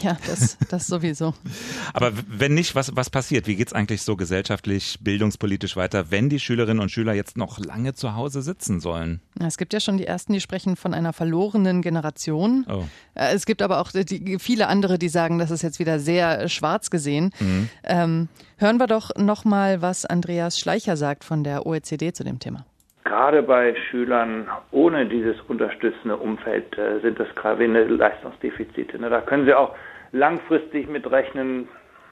Ja, 0.00 0.16
das, 0.26 0.58
das 0.68 0.86
sowieso. 0.86 1.34
Aber 1.92 2.12
wenn 2.28 2.54
nicht, 2.54 2.74
was, 2.74 2.94
was 2.96 3.10
passiert? 3.10 3.46
Wie 3.46 3.56
geht's 3.56 3.72
eigentlich 3.72 4.02
so 4.02 4.16
gesellschaftlich, 4.16 4.98
bildungspolitisch 5.00 5.76
weiter, 5.76 6.10
wenn 6.10 6.28
die 6.28 6.40
Schülerinnen 6.40 6.80
und 6.80 6.90
Schüler 6.90 7.14
jetzt 7.14 7.36
noch 7.36 7.58
lange 7.58 7.94
zu 7.94 8.14
Hause 8.14 8.42
sitzen 8.42 8.80
sollen? 8.80 9.20
Es 9.40 9.56
gibt 9.56 9.72
ja 9.72 9.80
schon 9.80 9.96
die 9.96 10.06
ersten, 10.06 10.32
die 10.32 10.40
sprechen 10.40 10.76
von 10.76 10.92
einer 10.94 11.12
verlorenen 11.12 11.82
Generation. 11.82 12.66
Oh. 12.68 12.84
Äh, 13.14 13.34
Es 13.34 13.46
gibt 13.46 13.62
aber 13.62 13.80
auch 13.80 13.92
die, 13.92 14.38
viele 14.38 14.68
andere, 14.68 14.98
die 14.98 15.08
sagen, 15.08 15.38
das 15.38 15.50
ist 15.50 15.62
jetzt 15.62 15.78
wieder 15.78 16.00
sehr 16.00 16.48
schwarz 16.48 16.90
gesehen. 16.90 17.30
Mhm. 17.38 17.68
Ähm, 17.84 18.28
hören 18.56 18.78
wir 18.78 18.86
doch 18.86 19.10
noch 19.16 19.44
mal, 19.44 19.82
was 19.82 20.04
Andreas 20.04 20.58
Schleicher 20.58 20.96
sagt 20.96 21.24
von 21.24 21.44
der 21.44 21.66
OECD 21.66 22.12
zu 22.12 22.24
dem 22.24 22.38
Thema. 22.38 22.66
Gerade 23.06 23.44
bei 23.44 23.76
Schülern 23.88 24.48
ohne 24.72 25.06
dieses 25.06 25.40
unterstützende 25.42 26.16
Umfeld 26.16 26.76
äh, 26.76 26.98
sind 27.00 27.20
das 27.20 27.32
gravierende 27.36 27.84
Leistungsdefizite. 27.84 28.98
Ne? 28.98 29.08
Da 29.08 29.20
können 29.20 29.46
Sie 29.46 29.54
auch 29.54 29.76
langfristig 30.10 30.88
mitrechnen, 30.88 31.68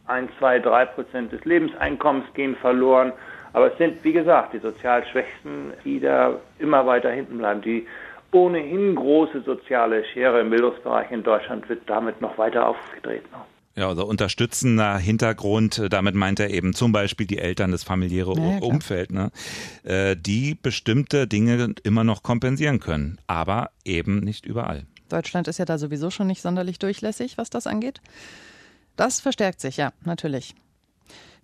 ein, 0.07 0.29
zwei, 0.39 0.61
drei 0.61 0.85
Prozent 0.85 1.33
des 1.33 1.45
Lebenseinkommens 1.45 2.33
gehen 2.35 2.55
verloren. 2.57 3.13
Aber 3.55 3.73
es 3.73 3.79
sind, 3.79 4.05
wie 4.05 4.13
gesagt, 4.13 4.53
die 4.53 4.59
sozial 4.59 5.05
Schwächsten, 5.07 5.73
die 5.85 5.99
da 5.99 6.39
immer 6.61 6.87
weiter 6.87 7.11
hinten 7.11 7.39
bleiben. 7.39 7.61
Die 7.63 7.89
ohnehin 8.31 8.95
große 8.95 9.41
soziale 9.41 10.05
Schere 10.05 10.43
im 10.43 10.51
Bildungsbereich 10.51 11.11
in 11.11 11.25
Deutschland 11.25 11.69
wird 11.69 11.83
damit 11.87 12.21
noch 12.21 12.39
weiter 12.39 12.69
aufgedreht. 12.69 13.25
Ne? 13.33 13.39
Ja, 13.77 13.89
also 13.89 14.07
unterstützender 14.07 14.99
Hintergrund, 14.99 15.79
äh, 15.79 15.89
damit 15.89 16.15
meint 16.15 16.39
er 16.39 16.51
eben 16.51 16.75
zum 16.75 16.93
Beispiel 16.93 17.27
die 17.27 17.39
Eltern, 17.39 17.73
das 17.73 17.83
familiäre 17.83 18.35
Ja, 18.37 18.51
ja, 18.53 18.59
klar. 18.59 18.71
Umfeld, 18.71 19.13
ne? 19.13 19.31
äh, 19.83 20.17
die 20.17 20.55
bestimmte 20.55 21.27
Dinge 21.27 21.75
immer 21.83 22.05
noch 22.05 22.23
kompensieren 22.23 22.79
können, 22.79 23.19
aber 23.27 23.71
eben 23.85 24.21
nicht 24.21 24.47
überall. 24.47 24.87
Deutschland 25.09 25.49
ist 25.49 25.59
ja 25.59 25.65
da 25.65 25.79
sowieso 25.79 26.11
schon 26.11 26.29
nicht 26.29 26.41
sonderlich 26.41 26.79
durchlässig, 26.79 27.37
was 27.37 27.51
das 27.51 27.67
angeht. 27.67 28.01
Das 28.97 29.21
verstärkt 29.21 29.61
sich, 29.61 29.77
ja, 29.77 29.93
natürlich. 30.05 30.55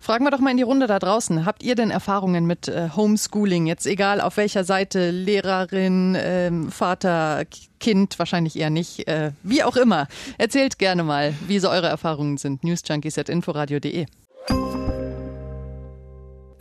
Fragen 0.01 0.25
wir 0.25 0.31
doch 0.31 0.39
mal 0.39 0.49
in 0.49 0.57
die 0.57 0.63
Runde 0.63 0.87
da 0.87 0.97
draußen. 0.97 1.45
Habt 1.45 1.61
ihr 1.61 1.75
denn 1.75 1.91
Erfahrungen 1.91 2.47
mit 2.47 2.67
äh, 2.67 2.89
Homeschooling? 2.95 3.67
Jetzt 3.67 3.85
egal 3.85 4.19
auf 4.19 4.35
welcher 4.35 4.63
Seite, 4.63 5.11
Lehrerin, 5.11 6.17
ähm, 6.19 6.71
Vater, 6.71 7.43
Kind, 7.79 8.17
wahrscheinlich 8.17 8.57
eher 8.57 8.71
nicht, 8.71 9.07
äh, 9.07 9.31
wie 9.43 9.61
auch 9.61 9.75
immer. 9.75 10.07
Erzählt 10.39 10.79
gerne 10.79 11.03
mal, 11.03 11.35
wie 11.45 11.59
so 11.59 11.69
eure 11.69 11.85
Erfahrungen 11.85 12.37
sind. 12.37 12.63
newsjunkies.inforadio.de 12.63 14.07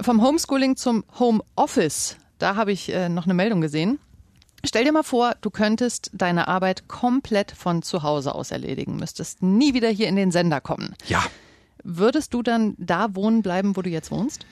Vom 0.02 0.22
Homeschooling 0.22 0.76
zum 0.76 1.04
Homeoffice, 1.18 2.16
da 2.38 2.56
habe 2.56 2.72
ich 2.72 2.92
äh, 2.92 3.08
noch 3.08 3.24
eine 3.24 3.32
Meldung 3.32 3.62
gesehen. 3.62 3.98
Stell 4.66 4.84
dir 4.84 4.92
mal 4.92 5.02
vor, 5.02 5.34
du 5.40 5.48
könntest 5.48 6.10
deine 6.12 6.46
Arbeit 6.46 6.88
komplett 6.88 7.52
von 7.52 7.80
zu 7.80 8.02
Hause 8.02 8.34
aus 8.34 8.50
erledigen, 8.50 8.96
müsstest 8.96 9.42
nie 9.42 9.72
wieder 9.72 9.88
hier 9.88 10.08
in 10.08 10.16
den 10.16 10.30
Sender 10.30 10.60
kommen. 10.60 10.94
Ja. 11.06 11.22
Würdest 11.84 12.34
du 12.34 12.42
dann 12.42 12.74
da 12.78 13.14
wohnen 13.14 13.42
bleiben, 13.42 13.76
wo 13.76 13.82
du 13.82 13.90
jetzt 13.90 14.10
wohnst? 14.10 14.46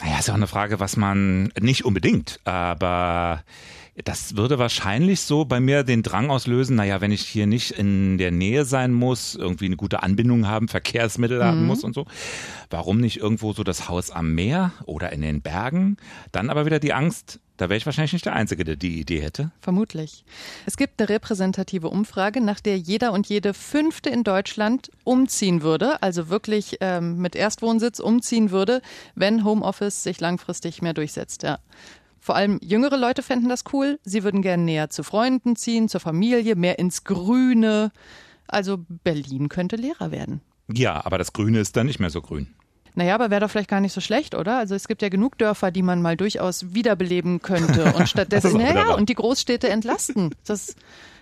Naja, 0.00 0.18
ist 0.18 0.30
auch 0.30 0.34
eine 0.34 0.46
Frage, 0.46 0.80
was 0.80 0.96
man 0.96 1.52
nicht 1.60 1.84
unbedingt, 1.84 2.40
aber 2.44 3.42
das 4.02 4.36
würde 4.36 4.58
wahrscheinlich 4.58 5.20
so 5.20 5.44
bei 5.44 5.60
mir 5.60 5.84
den 5.84 6.02
Drang 6.02 6.30
auslösen, 6.30 6.74
naja, 6.74 7.00
wenn 7.00 7.12
ich 7.12 7.22
hier 7.22 7.46
nicht 7.46 7.70
in 7.70 8.18
der 8.18 8.32
Nähe 8.32 8.64
sein 8.64 8.92
muss, 8.92 9.36
irgendwie 9.36 9.66
eine 9.66 9.76
gute 9.76 10.02
Anbindung 10.02 10.48
haben, 10.48 10.66
Verkehrsmittel 10.74 11.44
haben 11.44 11.60
Mhm. 11.60 11.66
muss 11.66 11.84
und 11.84 11.94
so, 11.94 12.06
warum 12.70 12.98
nicht 12.98 13.18
irgendwo 13.18 13.52
so 13.52 13.62
das 13.62 13.88
Haus 13.88 14.10
am 14.10 14.34
Meer 14.34 14.72
oder 14.86 15.12
in 15.12 15.22
den 15.22 15.42
Bergen? 15.42 15.96
Dann 16.32 16.50
aber 16.50 16.66
wieder 16.66 16.80
die 16.80 16.92
Angst, 16.92 17.38
da 17.56 17.68
wäre 17.68 17.76
ich 17.76 17.86
wahrscheinlich 17.86 18.14
nicht 18.14 18.26
der 18.26 18.32
Einzige, 18.32 18.64
der 18.64 18.74
die 18.74 18.98
Idee 18.98 19.20
hätte. 19.20 19.52
Vermutlich. 19.60 20.24
Es 20.66 20.76
gibt 20.76 21.00
eine 21.00 21.08
repräsentative 21.08 21.88
Umfrage, 21.88 22.40
nach 22.40 22.58
der 22.58 22.76
jeder 22.76 23.12
und 23.12 23.28
jede 23.28 23.54
Fünfte 23.54 24.10
in 24.10 24.24
Deutschland 24.24 24.90
umziehen 25.04 25.62
würde, 25.62 26.02
also 26.02 26.28
wirklich 26.28 26.78
ähm, 26.80 27.18
mit 27.18 27.36
Erstwohnsitz 27.36 28.00
umziehen 28.00 28.50
würde, 28.50 28.82
wenn 29.14 29.44
Homeoffice 29.44 30.02
sich 30.02 30.18
langfristig 30.20 30.82
mehr 30.82 30.94
durchsetzt. 30.94 31.44
Ja. 31.44 31.60
Vor 32.24 32.36
allem 32.36 32.58
jüngere 32.62 32.96
Leute 32.96 33.22
fänden 33.22 33.50
das 33.50 33.64
cool. 33.74 33.98
Sie 34.02 34.24
würden 34.24 34.40
gern 34.40 34.64
näher 34.64 34.88
zu 34.88 35.02
Freunden 35.02 35.56
ziehen, 35.56 35.90
zur 35.90 36.00
Familie, 36.00 36.56
mehr 36.56 36.78
ins 36.78 37.04
Grüne. 37.04 37.92
Also 38.48 38.78
Berlin 38.88 39.50
könnte 39.50 39.76
Lehrer 39.76 40.10
werden. 40.10 40.40
Ja, 40.72 41.04
aber 41.04 41.18
das 41.18 41.34
Grüne 41.34 41.60
ist 41.60 41.76
dann 41.76 41.84
nicht 41.84 42.00
mehr 42.00 42.08
so 42.08 42.22
grün. 42.22 42.46
Naja, 42.94 43.14
aber 43.14 43.30
wäre 43.30 43.42
doch 43.42 43.50
vielleicht 43.50 43.68
gar 43.68 43.82
nicht 43.82 43.92
so 43.92 44.00
schlecht, 44.00 44.34
oder? 44.34 44.56
Also 44.56 44.74
es 44.74 44.88
gibt 44.88 45.02
ja 45.02 45.10
genug 45.10 45.36
Dörfer, 45.36 45.70
die 45.70 45.82
man 45.82 46.00
mal 46.00 46.16
durchaus 46.16 46.72
wiederbeleben 46.72 47.42
könnte 47.42 47.92
und 47.96 48.08
stattdessen, 48.08 48.56
naja, 48.56 48.94
und 48.94 49.10
die 49.10 49.16
Großstädte 49.16 49.68
entlasten. 49.68 50.34
Das 50.46 50.76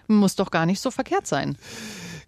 muss 0.06 0.36
doch 0.36 0.52
gar 0.52 0.66
nicht 0.66 0.78
so 0.78 0.92
verkehrt 0.92 1.26
sein. 1.26 1.58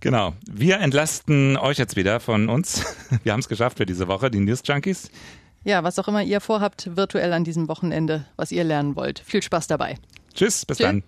Genau. 0.01 0.35
Wir 0.51 0.81
entlasten 0.81 1.57
euch 1.57 1.79
jetzt 1.79 1.95
wieder 1.95 2.19
von 2.19 2.49
uns. 2.49 2.85
Wir 3.23 3.35
haben 3.35 3.41
es 3.41 3.49
geschafft 3.49 3.77
für 3.79 3.87
diese 3.87 4.09
Woche, 4.09 4.33
die 4.33 4.41
News 4.41 4.63
Junkies. 4.65 5.13
Ja, 5.65 5.83
was 5.83 5.99
auch 5.99 6.09
immer 6.09 6.23
ihr 6.23 6.41
vorhabt, 6.41 6.95
virtuell 6.95 7.33
an 7.33 7.43
diesem 7.43 7.69
Wochenende, 7.69 8.27
was 8.37 8.53
ihr 8.53 8.65
lernen 8.65 8.97
wollt. 8.97 9.19
Viel 9.21 9.43
Spaß 9.43 9.67
dabei. 9.67 9.97
Tschüss, 10.35 10.67
bis 10.67 10.77
Tschüss. 10.77 10.87
dann. 10.87 11.03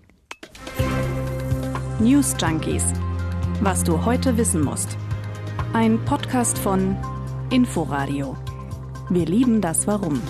News 1.99 2.35
Junkies. 2.39 2.83
Was 3.61 3.83
du 3.83 4.03
heute 4.03 4.35
wissen 4.37 4.61
musst. 4.61 4.97
Ein 5.73 6.03
Podcast 6.05 6.57
von 6.57 6.97
Inforadio. 7.51 8.35
Wir 9.09 9.25
lieben 9.25 9.61
das 9.61 9.85
Warum. 9.85 10.21